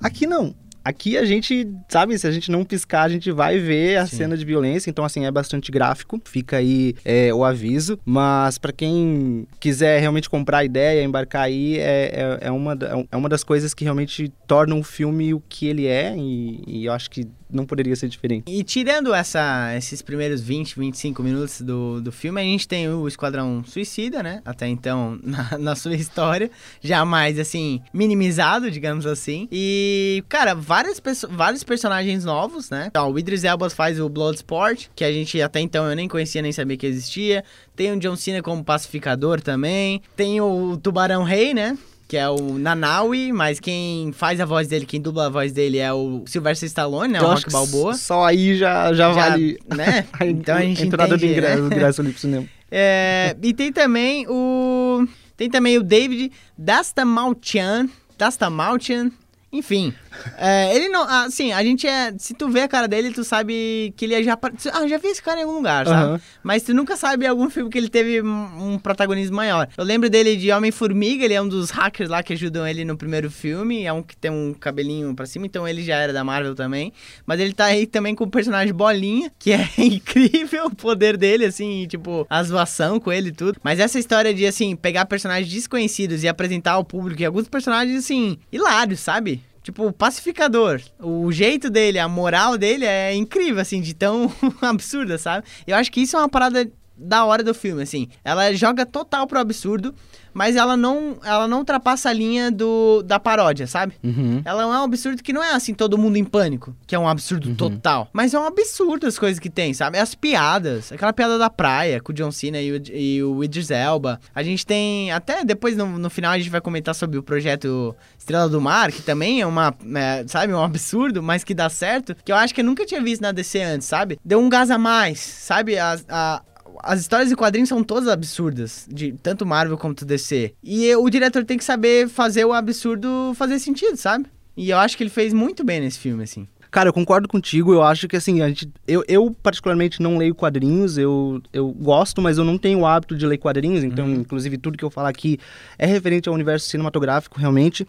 [0.00, 0.54] Aqui não.
[0.84, 4.16] Aqui a gente, sabe, se a gente não piscar, a gente vai ver a Sim.
[4.18, 4.90] cena de violência.
[4.90, 6.20] Então, assim, é bastante gráfico.
[6.24, 7.98] Fica aí é, o aviso.
[8.04, 12.76] Mas pra quem quiser realmente comprar a ideia, embarcar aí, é, é, é uma,
[13.10, 16.14] é uma das coisas que realmente tornam o filme o que ele é.
[16.16, 18.44] E, e eu acho que não poderia ser diferente.
[18.46, 23.06] E tirando essa, esses primeiros 20, 25 minutos do, do filme, a gente tem o
[23.06, 24.42] Esquadrão Suicida, né?
[24.44, 26.50] Até então, na, na sua história.
[26.80, 29.48] Jamais, assim, minimizado, digamos assim.
[29.50, 32.86] E, cara, várias vários personagens novos, né?
[32.88, 36.42] Então, o Idris Elba faz o Bloodsport, que a gente até então eu nem conhecia,
[36.42, 37.44] nem sabia que existia.
[37.76, 40.02] Tem o John Cena como pacificador também.
[40.16, 41.76] Tem o Tubarão Rei, né?
[42.06, 45.78] Que é o Nanaui, mas quem faz a voz dele, quem dubla a voz dele
[45.78, 47.20] é o Sylvester Stallone, né?
[47.20, 47.94] O Eu acho Rock que Balboa.
[47.94, 50.06] Só aí já, já, Já, vale né?
[50.12, 51.76] a, Então a gente entrada entende, do ingresso, né?
[51.76, 52.46] ingresso ali pro cinema.
[52.70, 55.06] É, e tem também o.
[55.36, 57.88] Tem também o David Dastamalchian.
[58.18, 59.10] Dastamalchian.
[59.52, 59.94] Enfim.
[60.36, 61.02] É, ele não.
[61.02, 62.12] Assim, a gente é.
[62.18, 64.38] Se tu vê a cara dele, tu sabe que ele é já.
[64.72, 66.04] Ah, já vi esse cara em algum lugar, sabe?
[66.04, 66.20] Aham.
[66.42, 69.68] Mas tu nunca sabe algum filme que ele teve um um protagonismo maior.
[69.76, 72.96] Eu lembro dele de Homem-Formiga, ele é um dos hackers lá que ajudam ele no
[72.96, 73.84] primeiro filme.
[73.84, 76.92] É um que tem um cabelinho pra cima, então ele já era da Marvel também.
[77.26, 81.44] Mas ele tá aí também com o personagem Bolinha, que é incrível o poder dele,
[81.44, 83.58] assim, tipo, a zoação com ele e tudo.
[83.62, 87.98] Mas essa história de, assim, pegar personagens desconhecidos e apresentar ao público e alguns personagens,
[87.98, 89.42] assim, hilários, sabe?
[89.64, 90.78] Tipo, pacificador.
[91.00, 95.46] O jeito dele, a moral dele é incrível, assim, de tão absurda, sabe?
[95.66, 98.08] Eu acho que isso é uma parada da hora do filme, assim.
[98.24, 99.94] Ela joga total pro absurdo,
[100.32, 103.94] mas ela não, ela não ultrapassa a linha do, da paródia, sabe?
[104.02, 104.42] Uhum.
[104.44, 107.08] Ela é um absurdo que não é assim, todo mundo em pânico, que é um
[107.08, 108.08] absurdo total.
[108.12, 109.98] Mas é um absurdo as coisas que tem, sabe?
[109.98, 113.70] As piadas, aquela piada da praia com o John Cena e o, e o Idris
[113.70, 114.20] Elba.
[114.34, 117.94] A gente tem, até depois no, no final a gente vai comentar sobre o projeto
[118.18, 122.16] Estrela do Mar, que também é uma, é, sabe, um absurdo, mas que dá certo,
[122.24, 124.18] que eu acho que eu nunca tinha visto na DC antes, sabe?
[124.24, 125.78] Deu um gás a mais, sabe?
[125.78, 126.42] A, a,
[126.82, 130.54] as histórias de quadrinhos são todas absurdas, de tanto Marvel quanto DC.
[130.62, 134.26] E o diretor tem que saber fazer o absurdo fazer sentido, sabe?
[134.56, 136.46] E eu acho que ele fez muito bem nesse filme, assim.
[136.70, 137.72] Cara, eu concordo contigo.
[137.72, 140.98] Eu acho que assim, a gente, eu, eu particularmente não leio quadrinhos.
[140.98, 143.84] Eu, eu gosto, mas eu não tenho o hábito de ler quadrinhos.
[143.84, 145.38] Então, inclusive, tudo que eu falar aqui
[145.78, 147.86] é referente ao universo cinematográfico, realmente.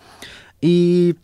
[0.62, 1.15] E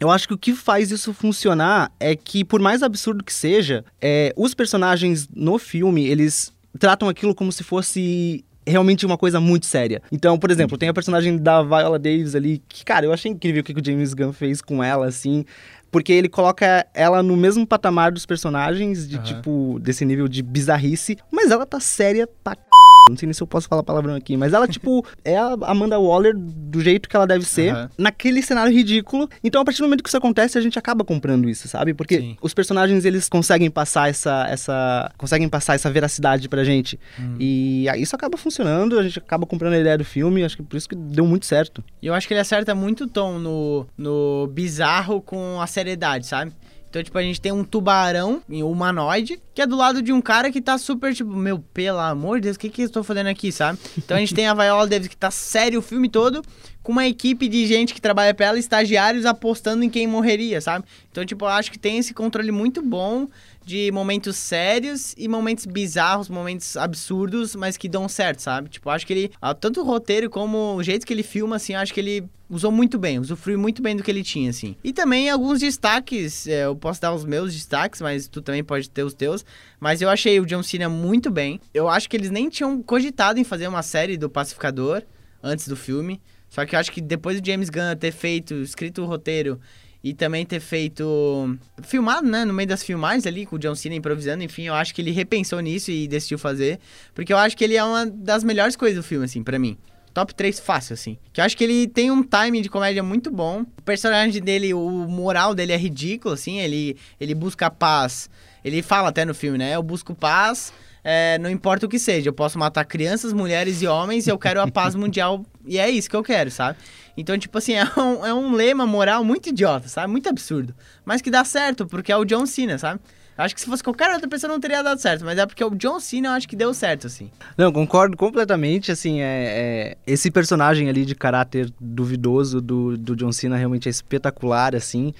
[0.00, 3.84] eu acho que o que faz isso funcionar é que, por mais absurdo que seja,
[4.00, 9.66] é, os personagens no filme, eles tratam aquilo como se fosse realmente uma coisa muito
[9.66, 10.00] séria.
[10.10, 13.60] Então, por exemplo, tem a personagem da Viola Davis ali, que, cara, eu achei incrível
[13.60, 15.44] o que o James Gunn fez com ela, assim,
[15.90, 19.24] porque ele coloca ela no mesmo patamar dos personagens, de Aham.
[19.24, 22.60] tipo, desse nível de bizarrice, mas ela tá séria pra c...
[23.08, 25.98] Não sei nem se eu posso falar palavrão aqui, mas ela, tipo, é a Amanda
[25.98, 27.90] Waller do jeito que ela deve ser, Aham.
[27.98, 29.28] naquele cenário ridículo.
[29.42, 31.94] Então, a partir do momento que isso acontece, a gente acaba comprando isso, sabe?
[31.94, 32.36] Porque Sim.
[32.40, 36.98] os personagens, eles conseguem passar essa, essa, conseguem passar essa veracidade pra gente.
[37.18, 37.36] Hum.
[37.38, 40.76] E isso acaba funcionando, a gente acaba comprando a ideia do filme, acho que por
[40.76, 41.82] isso que deu muito certo.
[42.00, 46.26] E eu acho que ele acerta muito o tom no, no bizarro com a seriedade,
[46.26, 46.52] sabe?
[46.92, 50.20] Então, tipo, a gente tem um tubarão em humanoide, que é do lado de um
[50.20, 53.02] cara que tá super, tipo, meu, pelo amor de Deus, o que que eu estou
[53.02, 53.78] fazendo aqui, sabe?
[53.96, 56.42] Então a gente tem a Viola Davis que tá sério o filme todo,
[56.82, 60.84] com uma equipe de gente que trabalha pra ela, estagiários apostando em quem morreria, sabe?
[61.10, 63.26] Então, tipo, eu acho que tem esse controle muito bom
[63.64, 68.68] de momentos sérios e momentos bizarros, momentos absurdos, mas que dão certo, sabe?
[68.68, 71.74] Tipo, acho que ele, ah, tanto o roteiro como o jeito que ele filma, assim,
[71.74, 74.76] acho que ele usou muito bem, usufruiu muito bem do que ele tinha, assim.
[74.84, 78.90] E também alguns destaques, é, eu posso dar os meus destaques, mas tu também pode
[78.90, 79.44] ter os teus.
[79.80, 81.58] Mas eu achei o John Cena muito bem.
[81.72, 85.02] Eu acho que eles nem tinham cogitado em fazer uma série do Pacificador
[85.42, 86.20] antes do filme.
[86.50, 89.58] Só que eu acho que depois do James Gunn ter feito, escrito o roteiro
[90.02, 91.56] e também ter feito.
[91.82, 92.44] filmado, né?
[92.44, 95.12] No meio das filmagens ali, com o John Cena improvisando, enfim, eu acho que ele
[95.12, 96.80] repensou nisso e decidiu fazer.
[97.14, 99.78] Porque eu acho que ele é uma das melhores coisas do filme, assim, pra mim.
[100.12, 101.16] Top 3 fácil, assim.
[101.32, 103.62] Que eu acho que ele tem um timing de comédia muito bom.
[103.62, 106.58] O personagem dele, o moral dele é ridículo, assim.
[106.58, 108.28] Ele, ele busca paz.
[108.64, 109.74] Ele fala até no filme, né?
[109.74, 110.72] Eu busco paz,
[111.04, 112.28] é, não importa o que seja.
[112.28, 115.44] Eu posso matar crianças, mulheres e homens, eu quero a paz mundial.
[115.64, 116.78] E é isso que eu quero, sabe?
[117.16, 120.10] Então, tipo assim, é um, é um lema moral muito idiota, sabe?
[120.10, 120.74] Muito absurdo.
[121.04, 123.00] Mas que dá certo, porque é o John Cena, sabe?
[123.36, 125.70] Acho que se fosse qualquer outra pessoa não teria dado certo, mas é porque o
[125.70, 127.30] John Cena eu acho que deu certo, assim.
[127.56, 133.32] Não, concordo completamente, assim, é, é- esse personagem ali de caráter duvidoso do, do John
[133.32, 135.14] Cena realmente é espetacular, assim.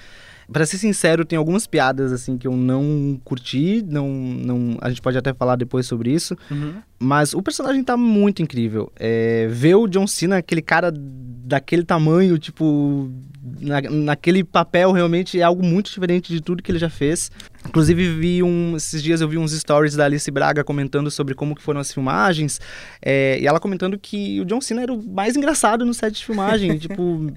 [0.51, 5.01] Pra ser sincero, tem algumas piadas, assim, que eu não curti, não, não, a gente
[5.01, 6.37] pode até falar depois sobre isso,
[6.99, 8.91] mas o personagem tá muito incrível.
[8.97, 13.11] É, ver o John Cena, aquele cara daquele tamanho, tipo,
[13.59, 17.29] na, naquele papel realmente é algo muito diferente de tudo que ele já fez.
[17.67, 21.55] Inclusive, vi um, esses dias eu vi uns stories da Alice Braga comentando sobre como
[21.55, 22.61] que foram as filmagens.
[23.01, 26.25] É, e ela comentando que o John Cena era o mais engraçado no set de
[26.25, 26.77] filmagem.
[26.79, 27.31] tipo,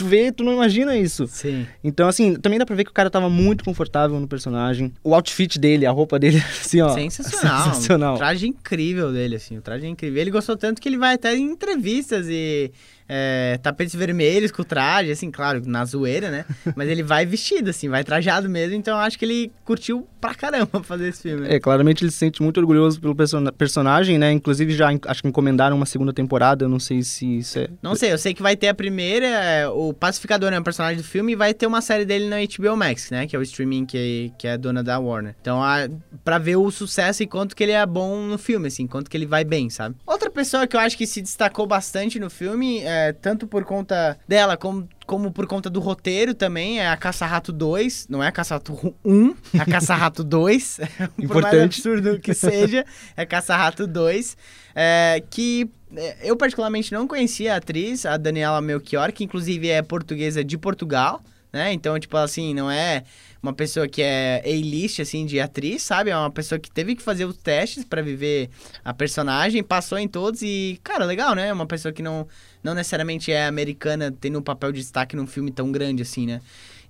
[0.00, 1.26] tu vê, tu não imagina isso.
[1.28, 1.66] Sim.
[1.84, 4.92] Então, assim, também dá pra ver que o cara tava muito confortável no personagem.
[5.04, 6.88] O outfit dele, a roupa dele, assim, ó.
[6.94, 7.64] Sensacional.
[7.74, 8.14] Sensacional.
[8.14, 9.58] O traje incrível dele, assim.
[9.58, 10.20] O traje é incrível.
[10.20, 12.72] Ele gostou tanto que ele vai até em entrevistas e
[13.12, 16.44] é, tapetes vermelhos com o traje, assim, claro, na zoeira, né?
[16.76, 18.76] Mas ele vai vestido, assim, vai trajado mesmo.
[18.76, 21.48] Então eu acho que ele curtiu pra caramba fazer esse filme.
[21.48, 24.30] É, claramente ele se sente muito orgulhoso pelo person- personagem, né?
[24.30, 27.68] Inclusive já acho que encomendaram uma segunda temporada, eu não sei se isso é...
[27.82, 30.98] Não sei, eu sei que vai ter a primeira, é, o Pacificador é um personagem
[30.98, 33.26] do filme e vai ter uma série dele na HBO Max, né?
[33.26, 35.34] Que é o streaming que, que é dona da Warner.
[35.40, 35.88] Então, a,
[36.22, 39.16] pra ver o sucesso e quanto que ele é bom no filme, assim, quanto que
[39.16, 39.96] ele vai bem, sabe?
[40.06, 44.18] Outra pessoa que eu acho que se destacou bastante no filme, é, tanto por conta
[44.26, 48.32] dela como como por conta do roteiro também, é a Caça-Rato 2, não é a
[48.32, 51.80] Caça-Rato 1, é a Caça-Rato 2, por mais Importante.
[51.80, 52.84] absurdo que seja,
[53.16, 54.36] é Caça-Rato 2,
[54.72, 59.82] é, que é, eu particularmente não conhecia a atriz, a Daniela Melchior, que inclusive é
[59.82, 61.20] portuguesa de Portugal,
[61.52, 61.72] né?
[61.72, 63.02] Então, tipo assim, não é
[63.42, 66.10] uma pessoa que é A-list, assim, de atriz, sabe?
[66.10, 68.50] É uma pessoa que teve que fazer os testes pra viver
[68.84, 71.48] a personagem, passou em todos e, cara, legal, né?
[71.48, 72.26] É uma pessoa que não,
[72.62, 76.40] não necessariamente é americana, tendo um papel de destaque num filme tão grande assim, né?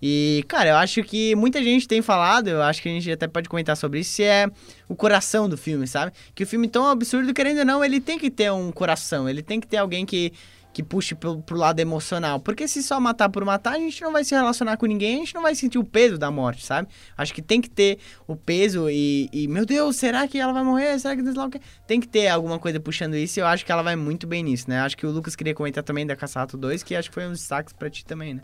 [0.02, 3.28] E, cara, eu acho que muita gente tem falado, eu acho que a gente até
[3.28, 4.48] pode comentar sobre isso, se é
[4.88, 6.12] o coração do filme, sabe?
[6.34, 9.42] Que o filme tão absurdo, querendo ou não, ele tem que ter um coração, ele
[9.42, 10.32] tem que ter alguém que,
[10.72, 12.40] que puxe pro, pro lado emocional.
[12.40, 15.18] Porque se só matar por matar, a gente não vai se relacionar com ninguém, a
[15.18, 16.88] gente não vai sentir o peso da morte, sabe?
[17.16, 20.62] Acho que tem que ter o peso e, e meu Deus, será que ela vai
[20.62, 20.98] morrer?
[20.98, 21.60] Será que...
[21.86, 24.42] Tem que ter alguma coisa puxando isso e eu acho que ela vai muito bem
[24.42, 24.80] nisso, né?
[24.80, 27.30] Acho que o Lucas queria comentar também da Caçato 2, que acho que foi um
[27.30, 28.40] dos destaques pra ti também, né?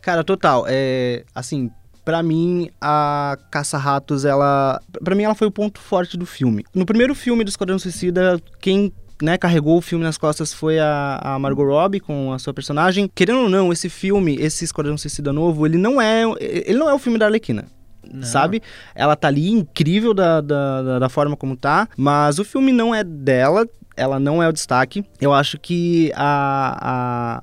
[0.00, 1.24] Cara, total, é...
[1.34, 1.70] Assim,
[2.04, 4.80] pra mim, a Caça-Ratos, ela...
[5.02, 6.64] Pra mim, ela foi o ponto forte do filme.
[6.74, 8.92] No primeiro filme do Esquadrão Suicida, quem...
[9.22, 13.08] Né, carregou o filme nas costas foi a, a Margot Robbie com a sua personagem.
[13.14, 16.92] Querendo ou não, esse filme, esse Esquadrão Suicida novo, ele não é, ele não é
[16.94, 17.66] o filme da Arlequina.
[18.04, 18.24] Não.
[18.24, 18.60] sabe?
[18.96, 23.04] Ela tá ali incrível da, da, da- forma como tá, mas o filme não é
[23.04, 23.64] dela,
[23.96, 25.04] ela não é o destaque.
[25.20, 27.42] Eu acho que a,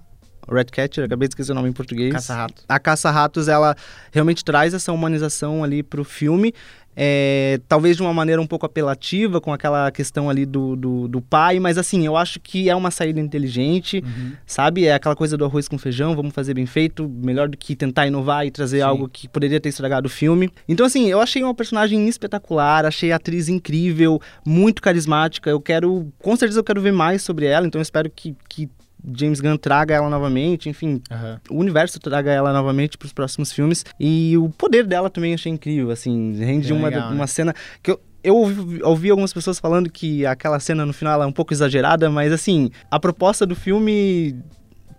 [0.50, 2.12] a Red Cat, eu acabei de esquecer o nome em português.
[2.12, 2.64] Caça-rato.
[2.68, 3.74] A Caça-Ratos, ela
[4.12, 6.54] realmente traz essa humanização ali pro filme.
[6.96, 11.22] É, talvez de uma maneira um pouco apelativa, com aquela questão ali do, do, do
[11.22, 14.04] pai, mas assim, eu acho que é uma saída inteligente,
[14.46, 14.86] sabe?
[14.86, 18.08] É aquela coisa do arroz com feijão, vamos fazer bem feito, melhor do que tentar
[18.08, 18.84] inovar e trazer Sim.
[18.84, 20.50] algo que poderia ter estragado o filme.
[20.68, 25.50] Então, assim, eu achei uma personagem espetacular, achei a atriz incrível, muito carismática.
[25.50, 28.70] Eu quero, com certeza, eu quero ver mais sobre ela, então espero que, que
[29.16, 31.02] James Gunn traga ela novamente, enfim,
[31.50, 33.86] o universo traga ela novamente para os próximos filmes.
[34.00, 37.16] E o poder dela também achei incrível, assim, rende uma, legal, né?
[37.16, 38.00] uma cena que eu.
[38.22, 42.10] Eu ouvi, ouvi algumas pessoas falando que aquela cena no final é um pouco exagerada,
[42.10, 44.36] mas assim, a proposta do filme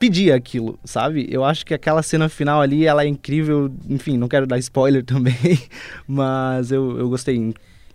[0.00, 1.28] pedia aquilo, sabe?
[1.30, 3.70] Eu acho que aquela cena final ali, ela é incrível.
[3.86, 5.60] Enfim, não quero dar spoiler também,
[6.08, 7.52] mas eu, eu gostei.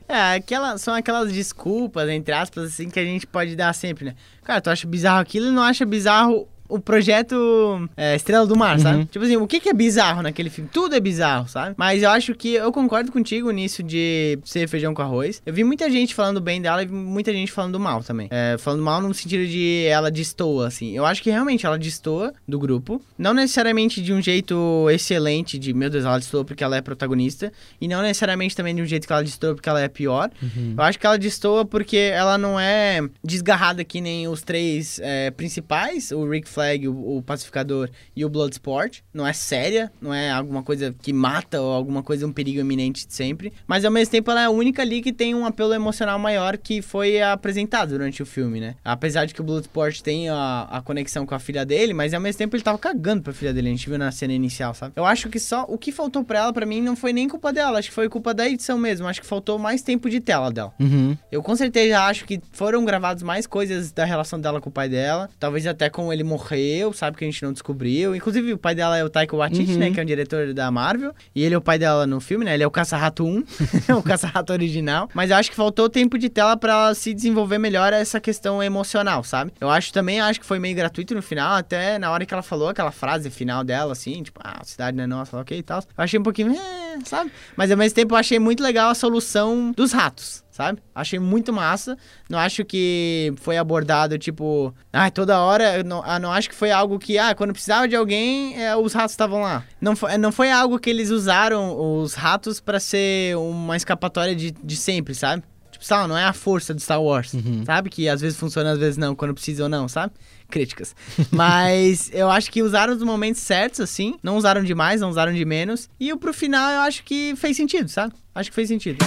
[0.07, 4.15] É, aquela, são aquelas desculpas, entre aspas, assim, que a gente pode dar sempre, né?
[4.43, 8.79] Cara, tu acha bizarro aquilo e não acha bizarro o projeto é, Estrela do Mar,
[8.79, 8.99] sabe?
[8.99, 9.05] Uhum.
[9.05, 10.69] Tipo assim, o que, que é bizarro naquele filme?
[10.71, 11.75] Tudo é bizarro, sabe?
[11.77, 15.41] Mas eu acho que eu concordo contigo nisso de ser feijão com arroz.
[15.45, 18.27] Eu vi muita gente falando bem dela e muita gente falando mal também.
[18.31, 20.95] É, falando mal no sentido de ela destoa, assim.
[20.95, 23.01] Eu acho que realmente ela destoa do grupo.
[23.17, 27.51] Não necessariamente de um jeito excelente, de meu Deus, ela destoa porque ela é protagonista.
[27.79, 30.29] E não necessariamente também de um jeito que ela destoa porque ela é pior.
[30.77, 35.31] Eu acho que ela destoa porque ela não é desgarrada que nem os três é,
[35.31, 38.99] principais, o Rick Flag, o, o Pacificador e o Bloodsport.
[39.13, 43.05] Não é séria, não é alguma coisa que mata ou alguma coisa, um perigo iminente
[43.09, 43.51] sempre.
[43.67, 46.57] Mas ao mesmo tempo ela é a única ali que tem um apelo emocional maior
[46.57, 48.75] que foi apresentado durante o filme, né?
[48.83, 52.21] Apesar de que o Bloodsport tem a, a conexão com a filha dele, mas ao
[52.21, 54.93] mesmo tempo ele tava cagando pra filha dele, a gente viu na cena inicial, sabe?
[54.95, 57.51] Eu acho que só o que faltou pra ela, pra mim, não foi nem culpa
[57.51, 59.07] dela, acho que foi culpa da edição mesmo.
[59.07, 60.73] Acho que faltou mais tempo de tela dela.
[60.79, 61.17] Uhum.
[61.31, 64.87] Eu com certeza acho que foram gravados mais coisas da relação dela com o pai
[64.87, 65.29] dela.
[65.39, 67.17] Talvez até como ele morreu, sabe?
[67.17, 68.15] Que a gente não descobriu.
[68.15, 69.77] Inclusive, o pai dela é o Taika Waititi, Uhum.
[69.79, 69.91] né?
[69.91, 71.13] Que é o diretor da Marvel.
[71.33, 72.53] E ele é o pai dela no filme, né?
[72.53, 73.43] Ele é o Caça-Rato 1,
[73.97, 75.09] o Caça-Rato original.
[75.13, 78.61] Mas eu acho que faltou tempo de tela pra ela se desenvolver melhor essa questão
[78.61, 79.51] emocional, sabe?
[79.59, 82.43] Eu acho também, acho que foi meio gratuito no final, até na hora que ela
[82.43, 85.63] falou aquela frase final dela, assim, tipo, ah, a cidade não é nossa, ok e
[85.63, 85.79] tal.
[85.79, 87.31] Eu achei um pouquinho, é, sabe?
[87.55, 90.81] Mas ao mesmo tempo eu achei muito legal a solução dos ratos, sabe?
[90.95, 91.97] Achei muito massa.
[92.29, 95.83] Não acho que foi abordado, tipo, ah, toda hora.
[95.83, 98.93] Não, ah, não acho que foi algo que, ah, quando precisava de alguém, é, os
[98.93, 99.65] ratos estavam lá.
[99.81, 104.51] Não foi, não foi algo que eles usaram os ratos para ser uma escapatória de,
[104.51, 105.43] de sempre, sabe?
[105.69, 107.33] Tipo, sabe, não é a força do Star Wars,
[107.65, 107.89] sabe?
[107.89, 110.13] Que às vezes funciona, às vezes não, quando precisa ou não, sabe?
[110.49, 110.95] Críticas.
[111.31, 114.15] Mas eu acho que usaram os momentos certos, assim.
[114.23, 115.89] Não usaram demais, não usaram de menos.
[115.99, 118.13] E o pro final eu acho que fez sentido, sabe?
[118.33, 118.99] Acho que fez sentido.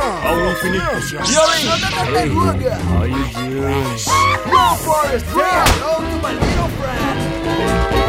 [0.00, 0.82] Ao infinito.
[2.12, 3.84] Hey, how you doing?
[4.50, 5.26] Go, Forrest!
[5.36, 5.64] Yeah!
[5.80, 7.99] Go to my little friend!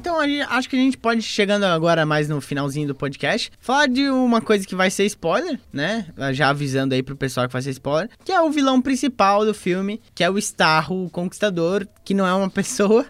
[0.00, 3.86] Então gente- acho que a gente pode, chegando agora mais no finalzinho do podcast, falar
[3.86, 6.06] de uma coisa que vai ser spoiler, né?
[6.32, 9.52] Já avisando aí pro pessoal que vai ser spoiler, que é o vilão principal do
[9.52, 13.04] filme, que é o Starro o Conquistador, que não é uma pessoa,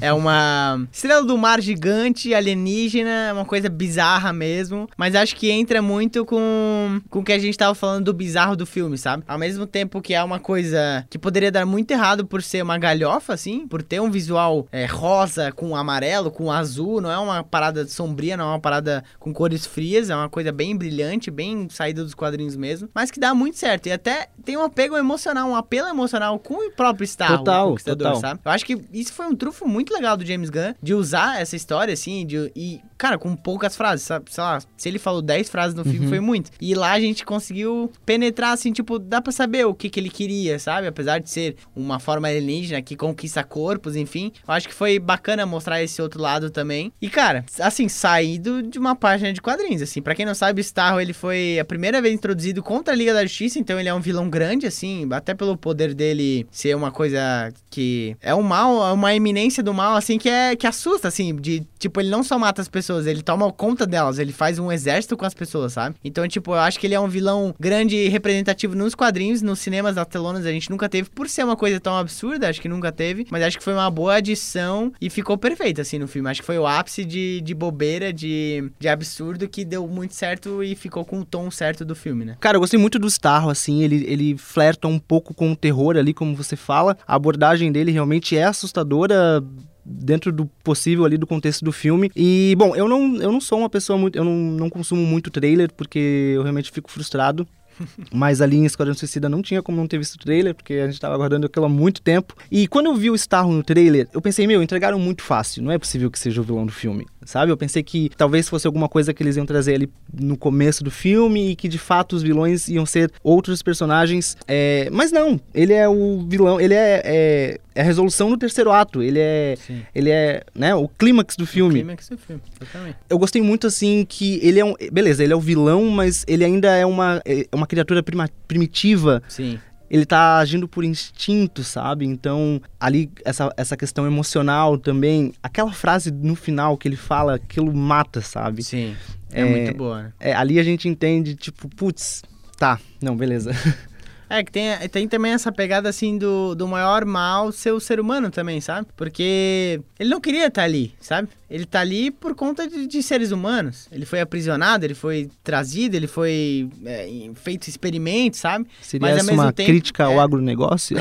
[0.00, 5.50] é uma estrela do mar gigante, alienígena, é uma coisa bizarra mesmo, mas acho que
[5.50, 9.24] entra muito com, com o que a gente tava falando do bizarro do filme, sabe?
[9.28, 12.78] Ao mesmo tempo que é uma coisa que poderia dar muito errado por ser uma
[12.78, 17.42] galhofa, assim, por ter um visual é, rosa com amarelo, com azul, não é uma
[17.44, 21.68] parada sombria, não é uma parada com cores frias, é uma coisa bem brilhante, bem
[21.70, 23.86] saída dos quadrinhos mesmo, mas que dá muito certo.
[23.86, 27.70] E até tem um apego emocional, um apelo emocional com o próprio Star, Total, o
[27.70, 28.20] Conquistador, total.
[28.20, 28.40] sabe?
[28.44, 31.56] Eu acho que isso foi um trufo muito legal do James Gunn, de usar essa
[31.56, 34.30] história, assim, de, e, cara, com poucas frases, sabe?
[34.30, 35.90] Sei lá, se ele falou 10 frases no Uhum.
[35.90, 36.50] filme, foi muito.
[36.60, 40.10] E lá a gente conseguiu penetrar, assim, tipo, dá pra saber o que, que ele
[40.10, 40.86] queria, sabe?
[40.86, 44.32] Apesar de ser uma forma alienígena que conquista corpos, enfim.
[44.46, 46.92] Eu acho que foi bacana mostrar esse outro lado também.
[47.00, 50.00] E, cara, assim, saído de uma página de quadrinhos, assim.
[50.00, 53.12] Pra quem não sabe, o Starro, ele foi a primeira vez introduzido contra a Liga
[53.12, 56.90] da Justiça, então ele é um vilão grande, assim, até pelo poder dele ser uma
[56.90, 61.08] coisa que é um mal, é uma eminência do mal, assim, que é que assusta,
[61.08, 64.58] assim, de, tipo, ele não só mata as pessoas, ele toma conta delas, ele faz
[64.58, 65.96] um exército com as pessoas, sabe?
[66.04, 69.58] Então, tipo, eu acho que ele é um vilão grande e representativo nos quadrinhos, nos
[69.58, 72.68] cinemas, nas telonas, a gente nunca teve, por ser uma coisa tão absurda, acho que
[72.68, 76.30] nunca teve, mas acho que foi uma boa adição e ficou perfeito, assim, no filme.
[76.30, 80.62] Acho que foi o ápice de, de bobeira, de, de absurdo que deu muito certo
[80.62, 82.36] e ficou com o tom certo do filme, né?
[82.40, 85.96] Cara, eu gostei muito do Starro, assim, ele, ele flerta um pouco com o terror
[85.96, 86.96] ali, como você fala.
[87.06, 89.42] A abordagem dele realmente é assustadora
[89.84, 92.10] dentro do possível ali do contexto do filme.
[92.16, 94.16] E, bom, eu não, eu não sou uma pessoa muito...
[94.16, 97.46] Eu não, não consumo muito trailer, porque eu realmente fico frustrado.
[98.12, 100.86] Mas ali em Esquadrão Suicida não tinha como não ter visto o trailer, porque a
[100.86, 102.34] gente tava aguardando aquilo há muito tempo.
[102.50, 105.62] E quando eu vi o Starro no trailer, eu pensei, meu, entregaram muito fácil.
[105.62, 107.50] Não é possível que seja o vilão do filme, sabe?
[107.52, 110.90] Eu pensei que talvez fosse alguma coisa que eles iam trazer ali no começo do
[110.90, 114.36] filme e que de fato os vilões iam ser outros personagens.
[114.46, 118.70] É, Mas não, ele é o vilão, ele é, é, é a resolução do terceiro
[118.70, 119.02] ato.
[119.02, 119.82] Ele é, Sim.
[119.94, 121.74] ele é né, o clímax do filme.
[121.74, 122.96] Clímax do filme, exatamente.
[123.08, 124.74] Eu gostei muito, assim, que ele é um.
[124.92, 129.22] Beleza, ele é o vilão, mas ele ainda é uma, é uma criatura prima- primitiva.
[129.28, 129.58] Sim.
[129.90, 132.06] Ele tá agindo por instinto, sabe?
[132.06, 135.32] Então, ali, essa, essa questão emocional também.
[135.42, 138.62] Aquela frase no final que ele fala, aquilo mata, sabe?
[138.62, 138.96] Sim.
[139.30, 140.12] É, É, muito boa, né?
[140.18, 142.22] É, ali a gente entende, tipo, putz,
[142.56, 143.52] tá, não, beleza.
[144.28, 148.00] É, que tem, tem também essa pegada, assim, do, do maior mal ser o ser
[148.00, 148.86] humano também, sabe?
[148.96, 151.28] Porque ele não queria estar ali, sabe?
[151.48, 153.86] Ele tá ali por conta de, de seres humanos.
[153.92, 158.66] Ele foi aprisionado, ele foi trazido, ele foi é, feito experimentos, sabe?
[158.80, 160.18] Seria Mas, essa uma tempo, crítica ao é.
[160.18, 160.96] agronegócio?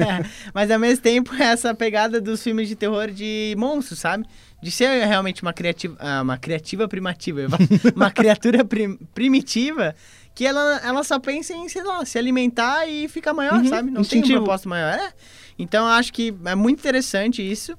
[0.52, 4.26] Mas ao mesmo tempo, essa pegada dos filmes de terror de monstros, sabe?
[4.60, 7.42] De ser realmente uma criativa, ah, uma criativa primativa,
[7.94, 9.94] uma criatura prim- primitiva
[10.34, 13.90] que ela, ela só pensa em, sei lá, se alimentar e ficar maior, Uhum, sabe?
[13.90, 14.38] Não tem um instintivo.
[14.40, 14.94] propósito maior.
[14.98, 15.12] É.
[15.58, 17.76] Então eu acho que é muito interessante isso.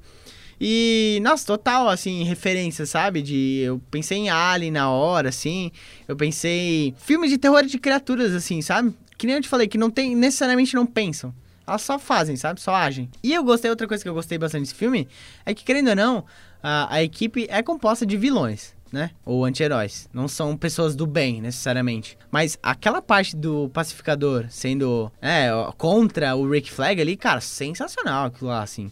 [0.59, 3.21] E, nossa, total, assim, referência, sabe?
[3.21, 3.59] De.
[3.65, 5.69] Eu pensei em Alien na hora, assim.
[6.07, 6.93] Eu pensei.
[6.97, 8.93] Filmes de terror de criaturas, assim, sabe?
[9.17, 10.15] Que nem eu te falei, que não tem.
[10.15, 11.33] necessariamente não pensam.
[11.67, 12.61] Elas só fazem, sabe?
[12.61, 13.09] Só agem.
[13.23, 15.07] E eu gostei, outra coisa que eu gostei bastante desse filme
[15.45, 16.23] é que, querendo ou não,
[16.61, 19.11] a, a equipe é composta de vilões, né?
[19.25, 20.09] Ou anti-heróis.
[20.13, 22.17] Não são pessoas do bem, necessariamente.
[22.31, 28.49] Mas aquela parte do pacificador sendo é, contra o Rick Flag ali, cara, sensacional aquilo
[28.49, 28.89] lá, assim.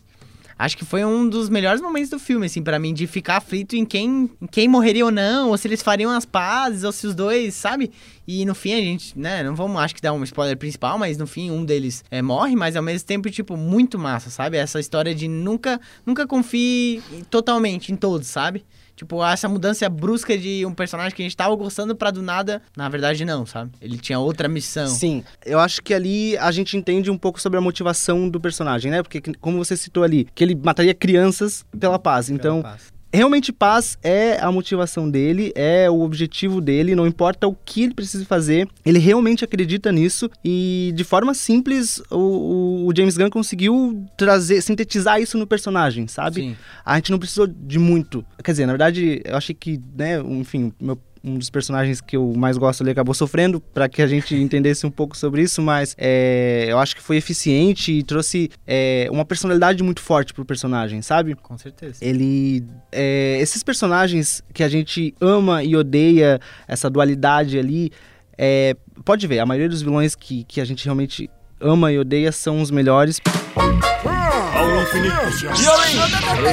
[0.60, 3.76] Acho que foi um dos melhores momentos do filme, assim, pra mim, de ficar aflito
[3.76, 7.08] em quem, em quem morreria ou não, ou se eles fariam as pazes, ou se
[7.08, 7.92] os dois, sabe?
[8.28, 11.18] E no fim a gente, né, não vamos, acho que dar um spoiler principal, mas
[11.18, 14.58] no fim um deles é, morre, mas ao mesmo tempo, tipo, muito massa, sabe?
[14.58, 18.64] Essa história de nunca, nunca confie totalmente em todos, sabe?
[18.96, 22.62] Tipo, essa mudança brusca de um personagem que a gente tava gostando pra do nada,
[22.78, 23.72] na verdade não, sabe?
[23.82, 24.88] Ele tinha outra missão.
[24.88, 28.92] Sim, eu acho que ali a gente entende um pouco sobre a motivação do personagem,
[28.92, 29.02] né?
[29.02, 32.30] Porque, como você citou ali, que ele mataria crianças pela paz.
[32.30, 32.94] Então, Pela paz.
[33.14, 37.94] Realmente paz é a motivação dele, é o objetivo dele, não importa o que ele
[37.94, 44.06] precisa fazer, ele realmente acredita nisso e de forma simples o, o James Gunn conseguiu
[44.18, 46.42] trazer, sintetizar isso no personagem, sabe?
[46.42, 46.58] Sim.
[46.84, 48.26] A gente não precisou de muito.
[48.44, 52.34] Quer dizer, na verdade, eu achei que, né, enfim, meu um dos personagens que eu
[52.36, 55.96] mais gosto ali acabou sofrendo para que a gente entendesse um pouco sobre isso, mas
[55.98, 61.02] é, eu acho que foi eficiente e trouxe é, uma personalidade muito forte pro personagem,
[61.02, 61.36] sabe?
[61.36, 62.04] Com certeza.
[62.04, 62.64] Ele.
[62.92, 67.92] é, esses personagens que a gente ama e odeia, essa dualidade ali.
[68.38, 72.32] é, pode ver, a maioria dos vilões que, que a gente realmente ama e odeia
[72.32, 73.22] são os melhores.
[73.56, 75.14] Ao infinito
[75.62, 75.96] e além!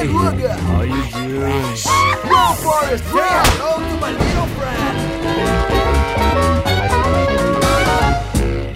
[0.05, 1.75] You doing?
[2.29, 3.03] Go, Forrest!
[3.13, 3.43] Yeah!
[3.57, 4.30] Go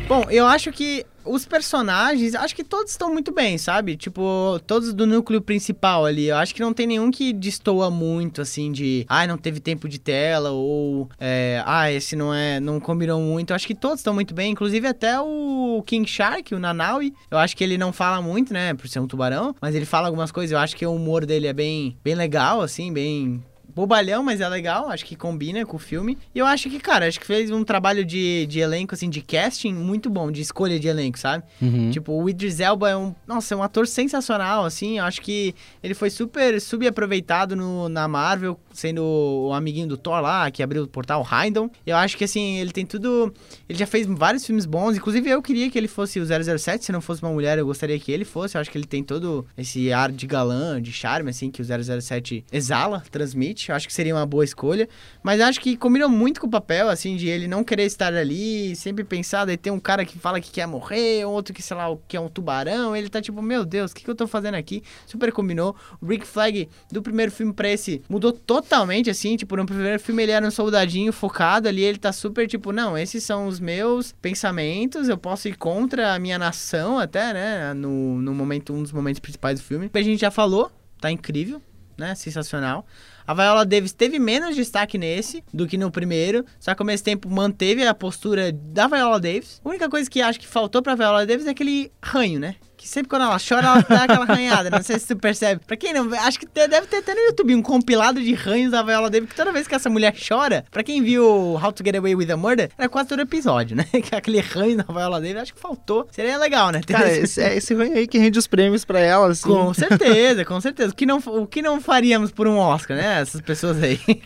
[0.08, 3.98] Bom, eu acho que os personagens, acho que todos estão muito bem, sabe?
[3.98, 6.28] Tipo, todos do núcleo principal ali.
[6.28, 9.90] Eu acho que não tem nenhum que destoa muito, assim, de ai, não teve tempo
[9.90, 12.60] de tela, ou é, ah, esse não é.
[12.60, 13.50] não combinou muito.
[13.50, 17.12] Eu acho que todos estão muito bem, inclusive até o King Shark, o Nanaui.
[17.30, 18.74] Eu acho que ele não fala muito, né?
[18.74, 20.52] Por ser um tubarão, mas ele fala algumas coisas.
[20.52, 23.44] Eu acho que o humor dele é bem, bem legal, assim, bem
[23.76, 26.18] bobalhão, mas é legal, acho que combina com o filme.
[26.34, 29.22] E eu acho que, cara, acho que fez um trabalho de, de elenco, assim, de
[29.22, 31.44] casting muito bom, de escolha de elenco, sabe?
[31.92, 35.54] Tipo, o Idris Elba é um, nossa, é um ator sensacional, assim, eu acho que
[35.84, 40.84] ele foi super subaproveitado no, na Marvel, sendo o amiguinho do Thor lá, que abriu
[40.84, 41.70] o portal Heindon.
[41.86, 43.34] Eu acho que, assim, ele tem tudo,
[43.68, 46.92] ele já fez vários filmes bons, inclusive eu queria que ele fosse o 007, se
[46.92, 49.46] não fosse uma mulher, eu gostaria que ele fosse, eu acho que ele tem todo
[49.58, 53.94] esse ar de galã, de charme, assim, que o 007 exala, transmite, eu acho que
[53.94, 54.88] seria uma boa escolha,
[55.24, 58.76] mas acho que combina muito com o papel, assim, de ele não querer estar ali,
[58.76, 61.86] sempre pensar, daí tem um cara que fala que quer morrer, outro que, sei lá,
[62.08, 64.56] que é um tubarão, ele tá tipo, meu Deus, o que, que eu tô fazendo
[64.56, 64.84] aqui?
[65.06, 65.76] Super combinou.
[66.02, 70.24] O Rick Flag, do primeiro filme pra esse, mudou totalmente, assim, tipo, no primeiro filme
[70.24, 74.12] ele era um soldadinho focado ali, ele tá super, tipo, não, esses são os meus
[74.14, 78.92] pensamentos, eu posso ir contra a minha nação até, né, no, no momento, um dos
[78.92, 79.90] momentos principais do filme.
[79.94, 81.62] A gente já falou, tá incrível,
[81.98, 82.86] né, sensacional.
[83.28, 87.06] A Viola Davis teve menos destaque nesse do que no primeiro, só que ao mesmo
[87.06, 89.60] tempo manteve a postura da Viola Davis.
[89.66, 92.56] A única coisa que acho que faltou pra Viola Davis é aquele ranho, né?
[92.86, 94.70] Que sempre quando ela chora, ela dá aquela ranhada.
[94.70, 95.60] Não sei se tu percebe.
[95.66, 98.84] Pra quem não acho que deve ter até no YouTube um compilado de ranhos da
[98.84, 101.26] Viola Davis, que toda vez que essa mulher chora, pra quem viu
[101.60, 103.86] How to Get Away with a Murder, era quase todo episódio, né?
[104.06, 106.08] Que aquele ranho da Viola Davis, acho que faltou.
[106.12, 106.82] Seria legal, né?
[106.86, 109.50] Cara, esse- é esse ranho aí que rende os prêmios pra ela, assim.
[109.50, 110.92] Com certeza, com certeza.
[110.92, 113.20] O que, não, o que não faríamos por um Oscar, né?
[113.22, 114.00] Essas pessoas aí.
[114.08, 114.22] E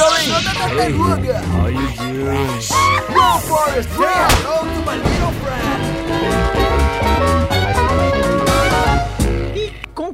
[0.00, 0.28] além!
[0.76, 1.18] Hey, how
[1.70, 2.48] you doing?
[3.14, 3.88] Go, Forrest!
[3.90, 4.06] Go to
[4.84, 5.69] my little friend!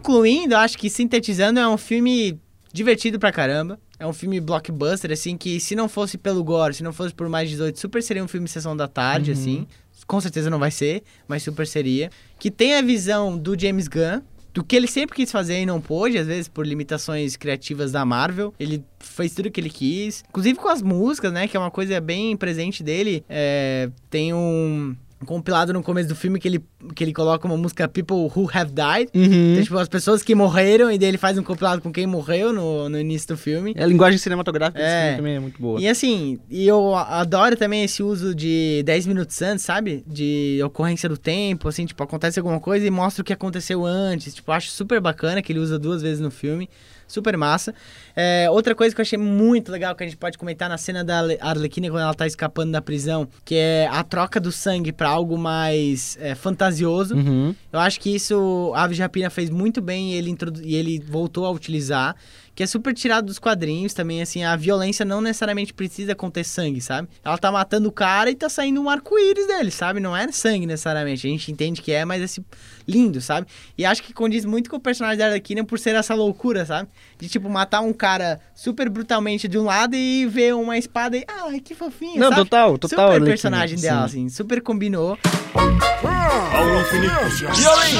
[0.06, 2.38] Concluindo, acho que sintetizando, é um filme
[2.72, 3.76] divertido pra caramba.
[3.98, 7.28] É um filme blockbuster, assim, que se não fosse pelo gore, se não fosse por
[7.28, 9.66] mais 18, super seria um filme Sessão da Tarde, assim.
[10.06, 12.10] Com certeza não vai ser, mas super seria.
[12.38, 14.20] Que tem a visão do James Gunn,
[14.52, 18.04] do que ele sempre quis fazer e não pôde, às vezes por limitações criativas da
[18.04, 18.54] Marvel.
[18.60, 21.48] Ele fez tudo que ele quis, inclusive com as músicas, né?
[21.48, 23.24] Que é uma coisa bem presente dele.
[23.28, 24.94] É, tem um
[25.24, 26.64] compilado no começo do filme que ele,
[26.94, 29.08] que ele coloca uma música People Who Have Died.
[29.14, 29.52] Uhum.
[29.52, 32.52] Então, tipo, as pessoas que morreram, e daí ele faz um compilado com quem morreu
[32.52, 33.74] no, no início do filme.
[33.78, 35.00] A linguagem cinematográfica desse É.
[35.04, 35.80] filme também é muito boa.
[35.80, 40.04] E assim, e eu adoro também esse uso de 10 minutos antes, sabe?
[40.06, 44.34] De ocorrência do tempo, assim, tipo, acontece alguma coisa e mostra o que aconteceu antes.
[44.34, 46.68] Tipo, acho super bacana que ele usa duas vezes no filme.
[47.08, 47.72] Super massa.
[48.16, 51.04] É, outra coisa que eu achei muito legal que a gente pode comentar na cena
[51.04, 55.10] da Arlequina quando ela tá escapando da prisão, que é a troca do sangue pra
[55.10, 57.14] algo mais é, fantasioso.
[57.14, 57.54] Uhum.
[57.70, 60.98] Eu acho que isso a Ave Rapina fez muito bem e ele, introdu- e ele
[60.98, 62.16] voltou a utilizar.
[62.54, 66.80] Que é super tirado dos quadrinhos também, assim, a violência não necessariamente precisa conter sangue,
[66.80, 67.06] sabe?
[67.22, 70.00] Ela tá matando o cara e tá saindo um arco-íris dele, sabe?
[70.00, 72.42] Não é sangue necessariamente, a gente entende que é, mas esse
[72.88, 73.46] lindo, sabe?
[73.76, 76.88] E acho que condiz muito com o personagem da Arlequina por ser essa loucura, sabe?
[77.18, 78.05] De, tipo, matar um cara
[78.54, 82.42] super brutalmente de um lado e ver uma espada e, ai, que fofinho, Não, sabe?
[82.42, 83.12] total, total.
[83.14, 84.26] Super personagem dela, sim.
[84.26, 85.18] assim, super combinou.
[85.54, 87.94] Ao infinito e além!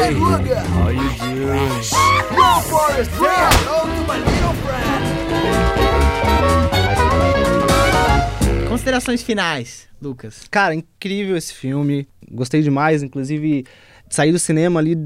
[0.00, 1.80] Hey, how you doing?
[2.36, 3.10] Go, Forrest!
[3.20, 3.50] Yeah!
[3.64, 5.02] Go to my little friend!
[8.68, 10.46] Considerações finais, Lucas.
[10.50, 12.08] Cara, incrível esse filme.
[12.30, 13.64] Gostei demais, inclusive
[14.08, 14.96] saí do cinema ali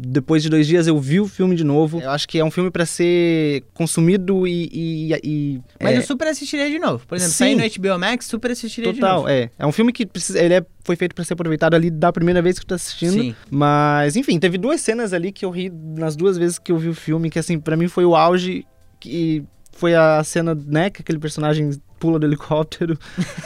[0.00, 2.00] depois de dois dias eu vi o filme de novo.
[2.00, 4.68] Eu acho que é um filme pra ser consumido e.
[4.72, 7.04] e- e- Mas é, eu super assistiria de novo.
[7.06, 7.38] Por exemplo, Sim.
[7.38, 7.62] sair no
[7.94, 9.28] HBO Max, super assistiria de Total, novo.
[9.28, 9.50] é.
[9.58, 12.40] É um filme que precisa, ele é- foi feito pra ser aproveitado ali da primeira
[12.40, 13.12] vez que tu tá assistindo.
[13.20, 13.34] Sim.
[13.50, 16.88] Mas, enfim, teve duas cenas ali que eu ri nas duas vezes que eu vi
[16.88, 18.64] o filme, que assim, pra mim foi o auge,
[19.00, 19.42] que
[19.72, 22.98] foi a cena, né, que aquele personagem pula do helicóptero.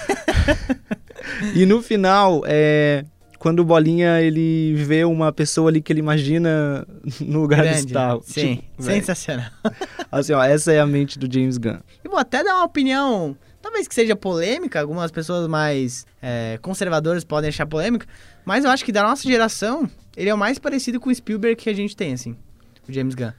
[1.55, 3.05] e no final, é,
[3.43, 6.87] quando o Bolinha, ele vê uma pessoa ali que ele imagina
[7.21, 7.75] no lugar Grande.
[7.83, 8.23] desse tal.
[8.23, 9.51] Sim, Tipo, sensacional.
[10.13, 11.81] assim, ó, essa é a mente do James Gunn.
[12.05, 17.25] E vou até dar uma opinião, talvez que seja polêmica, algumas pessoas mais é, conservadoras
[17.25, 18.07] podem achar polêmica,
[18.45, 21.57] mas eu acho que da nossa geração, ele é o mais parecido com o Spielberg
[21.61, 22.37] que a gente tem, assim,
[22.89, 23.33] o James Gunn.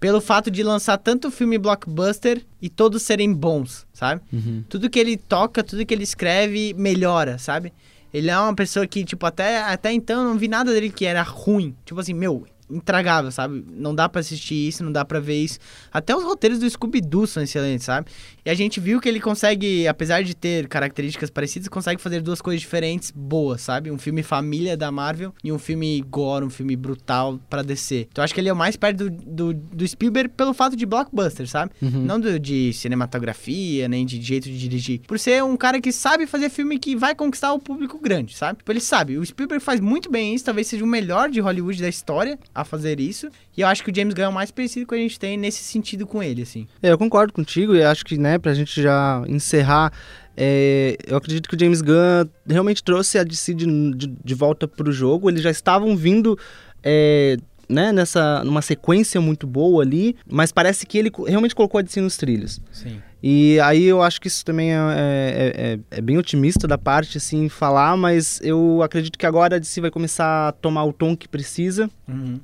[0.00, 4.22] Pelo fato de lançar tanto filme blockbuster e todos serem bons, sabe?
[4.70, 7.74] Tudo que ele toca, tudo que ele escreve, melhora, sabe?
[8.12, 11.22] Ele é uma pessoa que, tipo, até, até então não vi nada dele que era
[11.22, 11.74] ruim.
[11.84, 13.64] Tipo assim, meu, intragável, sabe?
[13.70, 15.58] Não dá pra assistir isso, não dá pra ver isso.
[15.92, 18.08] Até os roteiros do Scooby-Doo são excelentes, sabe?
[18.44, 22.40] E a gente viu que ele consegue, apesar de ter características parecidas, consegue fazer duas
[22.40, 23.90] coisas diferentes boas, sabe?
[23.90, 28.08] Um filme família da Marvel e um filme gore, um filme brutal pra descer.
[28.10, 30.86] Então acho que ele é o mais perto do, do, do Spielberg pelo fato de
[30.86, 31.72] blockbuster, sabe?
[31.80, 35.00] Não do, de cinematografia, nem de jeito de dirigir.
[35.06, 38.58] Por ser um cara que sabe fazer filme que vai conquistar o público grande, sabe?
[38.58, 39.18] Tipo, ele sabe.
[39.18, 42.64] O Spielberg faz muito bem isso, talvez seja o melhor de Hollywood da história a
[42.64, 43.28] fazer isso.
[43.56, 45.36] E eu acho que o James Gunn é o mais parecido que a gente tem
[45.36, 46.66] nesse sentido com ele, assim.
[46.82, 49.92] É, eu concordo contigo e acho que, né, pra gente já encerrar,
[50.36, 54.66] é, eu acredito que o James Gunn realmente trouxe a DC de, de, de volta
[54.66, 55.28] pro jogo.
[55.28, 56.38] Eles já estavam vindo,
[56.82, 57.36] é,
[57.70, 62.00] né, nessa, numa sequência muito boa ali, mas parece que ele realmente colocou a DC
[62.00, 62.60] nos trilhos.
[62.72, 63.00] Sim.
[63.22, 67.18] E aí eu acho que isso também é, é- é- é bem otimista da parte,
[67.18, 71.14] assim, falar, mas eu acredito que agora a DC vai começar a tomar o tom
[71.16, 71.90] que precisa.
[72.08, 72.40] Uhum.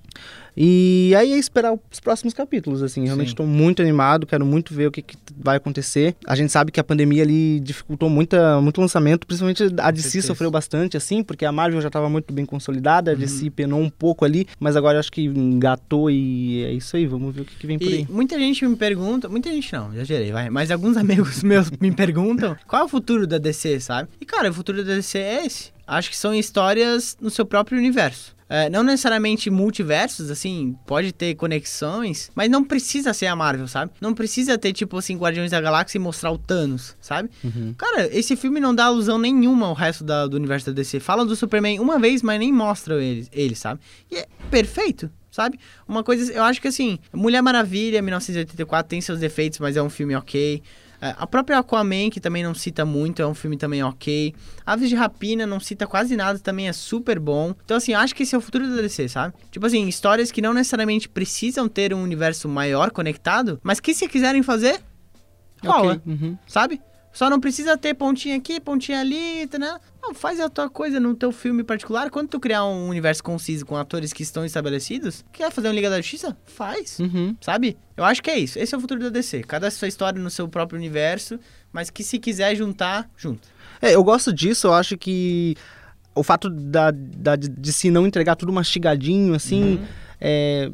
[0.56, 3.04] E aí é esperar os próximos capítulos, assim.
[3.04, 6.16] Realmente estou muito animado, quero muito ver o que, que vai acontecer.
[6.26, 10.50] A gente sabe que a pandemia ali dificultou muita, muito lançamento, principalmente a DC sofreu
[10.50, 13.20] bastante, assim, porque a Marvel já estava muito bem consolidada, a Uhum.
[13.20, 17.34] DC penou um pouco ali, mas agora acho que engatou e é isso aí, vamos
[17.34, 18.06] ver o que, que vem por E aí.
[18.08, 20.48] muita gente me pergunta, muita gente não, já gerei, vai.
[20.48, 24.08] Mas alguns amigos meus me perguntam qual é o futuro da DC, sabe?
[24.20, 25.70] E cara, o futuro da DC é esse.
[25.86, 28.35] Acho que são histórias no seu próprio universo.
[28.48, 33.90] É, não necessariamente multiversos, assim, pode ter conexões, mas não precisa ser a Marvel, sabe?
[34.00, 37.28] Não precisa ter, tipo assim, Guardiões da Galáxia e mostrar o Thanos, sabe?
[37.42, 37.74] Uhum.
[37.76, 41.00] Cara, esse filme não dá alusão nenhuma ao resto da- do universo da DC.
[41.00, 43.80] Fala do Superman uma vez, mas nem mostra ele, ele, sabe?
[44.10, 45.58] E é perfeito, sabe?
[45.88, 49.90] Uma coisa, eu acho que assim, Mulher Maravilha, 1984, tem seus defeitos, mas é um
[49.90, 50.62] filme ok.
[51.08, 54.34] É, A própria Aquaman, que também não cita muito, é um filme também ok.
[54.64, 57.54] Aves de Rapina não cita quase nada, também é super bom.
[57.64, 59.34] Então, assim, acho que esse é o futuro da DC, sabe?
[59.50, 64.08] Tipo assim, histórias que não necessariamente precisam ter um universo maior conectado, mas que se
[64.08, 64.80] quiserem fazer,
[65.64, 66.38] rola Ok, uhum.
[66.46, 66.80] sabe?
[67.16, 69.78] Só não precisa ter pontinha aqui, pontinha ali, né?
[70.02, 72.10] Não, faz a tua coisa no teu filme particular.
[72.10, 75.88] Quando tu criar um universo conciso com atores que estão estabelecidos, quer fazer um Liga
[75.88, 76.36] da Justiça?
[76.44, 77.34] Faz, Uhum.
[77.40, 77.74] sabe?
[77.96, 78.58] Eu acho que é isso.
[78.58, 79.42] Esse é o futuro da DC.
[79.44, 81.40] Cada sua história no seu próprio universo,
[81.72, 83.48] mas que se quiser juntar, junta.
[83.80, 85.56] É, eu gosto disso, eu acho que
[86.14, 89.80] o fato da, da, de se não entregar tudo mastigadinho, assim,
[90.20, 90.70] é.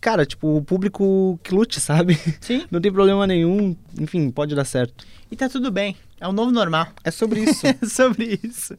[0.00, 2.18] Cara, tipo, o público que lute, sabe?
[2.40, 5.04] Sim, Não tem problema nenhum, enfim, pode dar certo.
[5.30, 5.96] e tá tudo bem.
[6.20, 6.88] É o novo normal.
[7.02, 7.66] É sobre isso.
[7.66, 8.76] É sobre isso.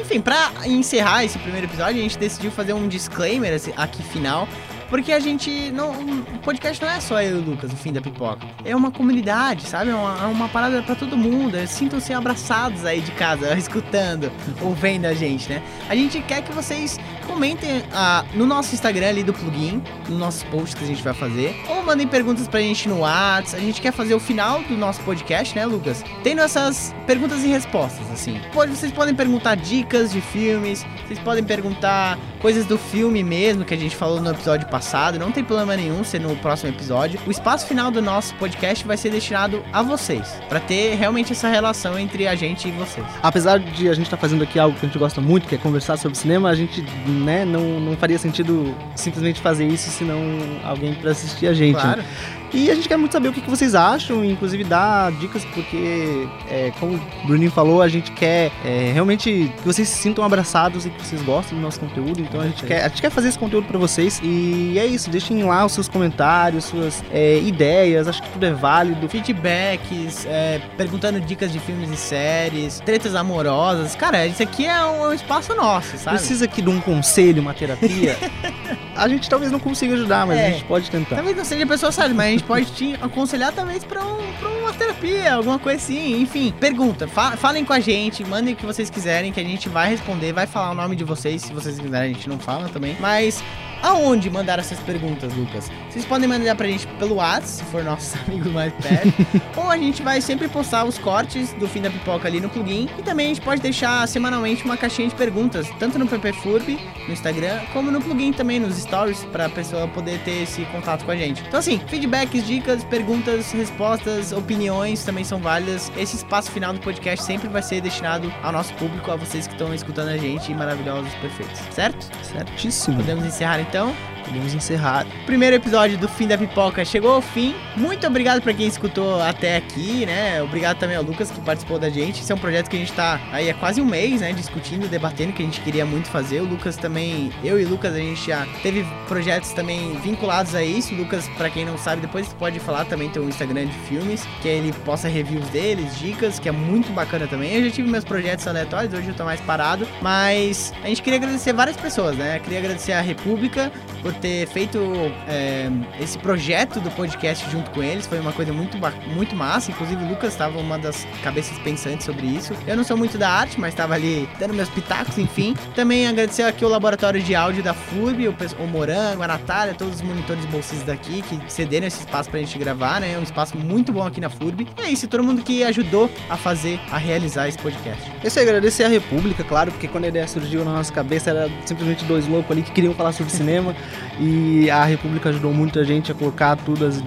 [0.00, 4.48] Enfim, pra encerrar esse primeiro episódio, a gente decidiu fazer um disclaimer assim, aqui final.
[4.88, 5.70] Porque a gente.
[5.70, 8.46] Não, o podcast não é só eu e o Lucas, o fim da pipoca.
[8.64, 9.90] É uma comunidade, sabe?
[9.90, 11.58] É uma, é uma parada pra todo mundo.
[11.66, 14.32] Sintam-se abraçados aí de casa, escutando
[14.62, 15.62] ou vendo a gente, né?
[15.90, 16.98] A gente quer que vocês
[17.28, 21.14] comentem ah, no nosso Instagram ali do plugin, nos nossos posts que a gente vai
[21.14, 21.54] fazer.
[21.68, 23.62] Ou mandem perguntas pra gente no WhatsApp.
[23.62, 26.04] A gente quer fazer o final do nosso podcast, né, Lucas?
[26.24, 28.40] Tendo essas perguntas e respostas, assim.
[28.52, 33.74] Pode, vocês podem perguntar dicas de filmes, vocês podem perguntar coisas do filme mesmo que
[33.74, 35.18] a gente falou no episódio passado.
[35.18, 37.20] Não tem problema nenhum ser no próximo episódio.
[37.26, 41.48] O espaço final do nosso podcast vai ser destinado a vocês, Pra ter realmente essa
[41.48, 43.06] relação entre a gente e vocês.
[43.22, 45.58] Apesar de a gente estar fazendo aqui algo que a gente gosta muito, que é
[45.58, 46.82] conversar sobre cinema, a gente,
[47.18, 50.20] né, não, não faria sentido simplesmente fazer isso se não
[50.64, 51.76] alguém pra assistir a gente.
[51.76, 51.82] né?
[51.82, 52.04] Claro.
[52.52, 56.26] E a gente quer muito saber o que, que vocês acham, inclusive dar dicas, porque,
[56.50, 60.86] é, como o Bruninho falou, a gente quer é, realmente que vocês se sintam abraçados
[60.86, 62.20] e que vocês gostem do nosso conteúdo.
[62.20, 64.20] Então a gente, quer, a gente quer fazer esse conteúdo para vocês.
[64.22, 68.52] E é isso, deixem lá os seus comentários, suas é, ideias, acho que tudo é
[68.52, 69.08] válido.
[69.08, 73.94] Feedbacks, é, perguntando dicas de filmes e séries, tretas amorosas.
[73.94, 76.16] Cara, isso aqui é um, é um espaço nosso, sabe?
[76.18, 78.16] Precisa aqui de um conselho, uma terapia.
[78.96, 80.46] a gente talvez não consiga ajudar, mas É.
[80.46, 81.16] a gente pode tentar.
[81.16, 84.18] Talvez não seja a pessoa certa, mas gente pode te aconselhar talvez pra, um,
[84.60, 86.20] uma terapia, alguma coisa assim.
[86.22, 89.68] Enfim, pergunta, fa- falem com a gente, mandem o que vocês quiserem, que a gente
[89.68, 92.68] vai responder, vai falar o nome de vocês, se vocês quiserem, a gente não fala
[92.68, 92.96] também.
[93.00, 93.42] Mas
[93.82, 95.70] aonde mandar essas perguntas, Lucas?
[95.88, 99.12] Vocês podem mandar pra gente pelo WhatsApp, se for nossos amigos mais perto.
[99.56, 102.88] ou a gente vai sempre postar os cortes do fim da pipoca ali no plugin.
[102.98, 107.12] E também a gente pode deixar semanalmente uma caixinha de perguntas, tanto no PPFurb, no
[107.12, 111.16] Instagram, como no plugin também, nos stories, pra pessoa poder ter esse contato com a
[111.16, 111.42] gente.
[111.46, 115.90] Então assim, feedbacks, dicas, perguntas, respostas, opiniões também são válidas.
[115.96, 119.54] Esse espaço final do podcast sempre vai ser destinado ao nosso público, a vocês que
[119.54, 122.08] estão escutando a gente, maravilhosos, perfeitos, certo?
[122.22, 122.96] Certíssimo.
[122.96, 123.67] Podemos encerrar então?
[123.68, 123.94] então.
[124.28, 125.06] Podemos encerrar.
[125.24, 127.54] primeiro episódio do Fim da Pipoca chegou ao fim.
[127.74, 130.42] Muito obrigado pra quem escutou até aqui, né?
[130.42, 132.20] Obrigado também ao Lucas que participou da gente.
[132.20, 134.32] Esse é um projeto que a gente tá aí há quase um mês, né?
[134.34, 136.40] Discutindo, debatendo, que a gente queria muito fazer.
[136.40, 140.62] O Lucas também, eu e o Lucas, a gente já teve projetos também vinculados a
[140.62, 140.94] isso.
[140.94, 144.26] O Lucas, pra quem não sabe, depois pode falar também tem um Instagram de filmes,
[144.42, 147.54] que ele posta reviews deles, dicas, que é muito bacana também.
[147.54, 151.18] Eu já tive meus projetos aleatórios, hoje eu tô mais parado, mas a gente queria
[151.18, 152.38] agradecer várias pessoas, né?
[152.40, 153.72] Queria agradecer a República
[154.02, 154.78] por ter feito
[155.26, 158.06] é, esse projeto do podcast junto com eles.
[158.06, 158.76] Foi uma coisa muito,
[159.14, 159.70] muito massa.
[159.70, 162.54] Inclusive, o Lucas estava uma das cabeças pensantes sobre isso.
[162.66, 165.54] Eu não sou muito da arte, mas estava ali dando meus pitacos, enfim.
[165.74, 169.96] Também agradecer aqui o laboratório de áudio da FURB, o, o Morango, a Natália, todos
[169.96, 173.12] os monitores bolsistas daqui que cederam esse espaço pra gente gravar, né?
[173.14, 174.66] É um espaço muito bom aqui na FURB.
[174.78, 178.02] E é isso, todo mundo que ajudou a fazer, a realizar esse podcast.
[178.22, 181.50] Eu sei agradecer a República, claro, porque quando a ideia surgiu na nossa cabeça era
[181.64, 183.74] simplesmente dois loucos ali que queriam falar sobre cinema
[184.20, 187.02] e a República ajudou muito a gente a colocar tudo, as,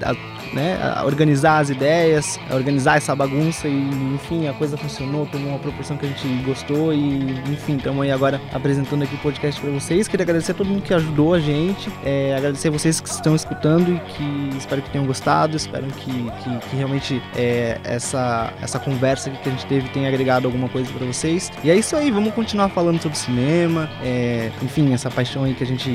[0.53, 5.97] né, organizar as ideias, organizar essa bagunça e enfim, a coisa funcionou, tomou uma proporção
[5.97, 10.07] que a gente gostou e enfim, estamos aí agora apresentando aqui o podcast para vocês.
[10.07, 13.35] Queria agradecer a todo mundo que ajudou a gente, é, agradecer a vocês que estão
[13.35, 18.79] escutando e que espero que tenham gostado, espero que, que, que realmente é, essa, essa
[18.79, 21.51] conversa que a gente teve tenha agregado alguma coisa para vocês.
[21.63, 25.63] E é isso aí, vamos continuar falando sobre cinema, é, enfim, essa paixão aí que
[25.63, 25.91] a gente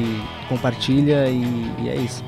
[0.49, 1.43] compartilha e,
[1.83, 2.25] e é isso.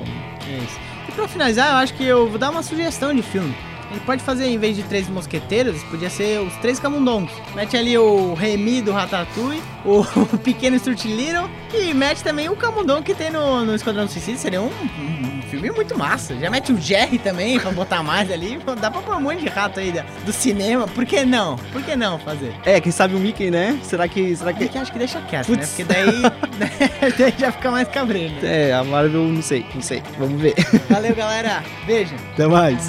[0.47, 0.88] É isso.
[1.19, 3.53] Pra finalizar, eu acho que eu vou dar uma sugestão de filme.
[3.91, 7.33] Gente pode fazer, em vez de três mosqueteiros, podia ser os três camundongos.
[7.53, 10.05] Mete ali o Remy do Ratatouille, o
[10.39, 14.37] pequeno Stuart Little e mete também o camundongo que tem no, no Esquadrão Suicida.
[14.37, 16.35] Seria um, um filme muito massa.
[16.35, 18.59] Já mete o Jerry também pra botar mais ali.
[18.79, 19.93] Dá pra pôr um monte de rato aí
[20.25, 20.87] do cinema.
[20.87, 21.55] Por que não?
[21.71, 22.53] Por que não fazer?
[22.65, 23.77] É, quem sabe o Mickey, né?
[23.83, 24.35] Será que.
[24.35, 24.77] Será Porque que.
[24.77, 25.59] acho que deixa quieto, Putz.
[25.59, 25.67] né?
[25.67, 26.21] Porque daí,
[26.59, 28.33] né, daí já fica mais cabreiro.
[28.43, 30.01] É, a Marvel, não sei, não sei.
[30.17, 30.53] Vamos ver.
[30.89, 31.63] Valeu, galera.
[31.85, 32.13] Beijo.
[32.33, 32.87] Até mais.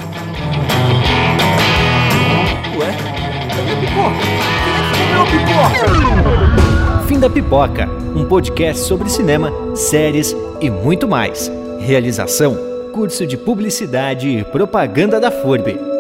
[2.78, 2.94] Ué?
[3.48, 4.16] Cadê a pipoca?
[4.64, 7.06] Quem é que comeu a pipoca?
[7.06, 11.50] Fim da Pipoca, um podcast sobre cinema, séries e muito mais.
[11.80, 12.56] Realização:
[12.92, 15.99] Curso de Publicidade e Propaganda da FURB.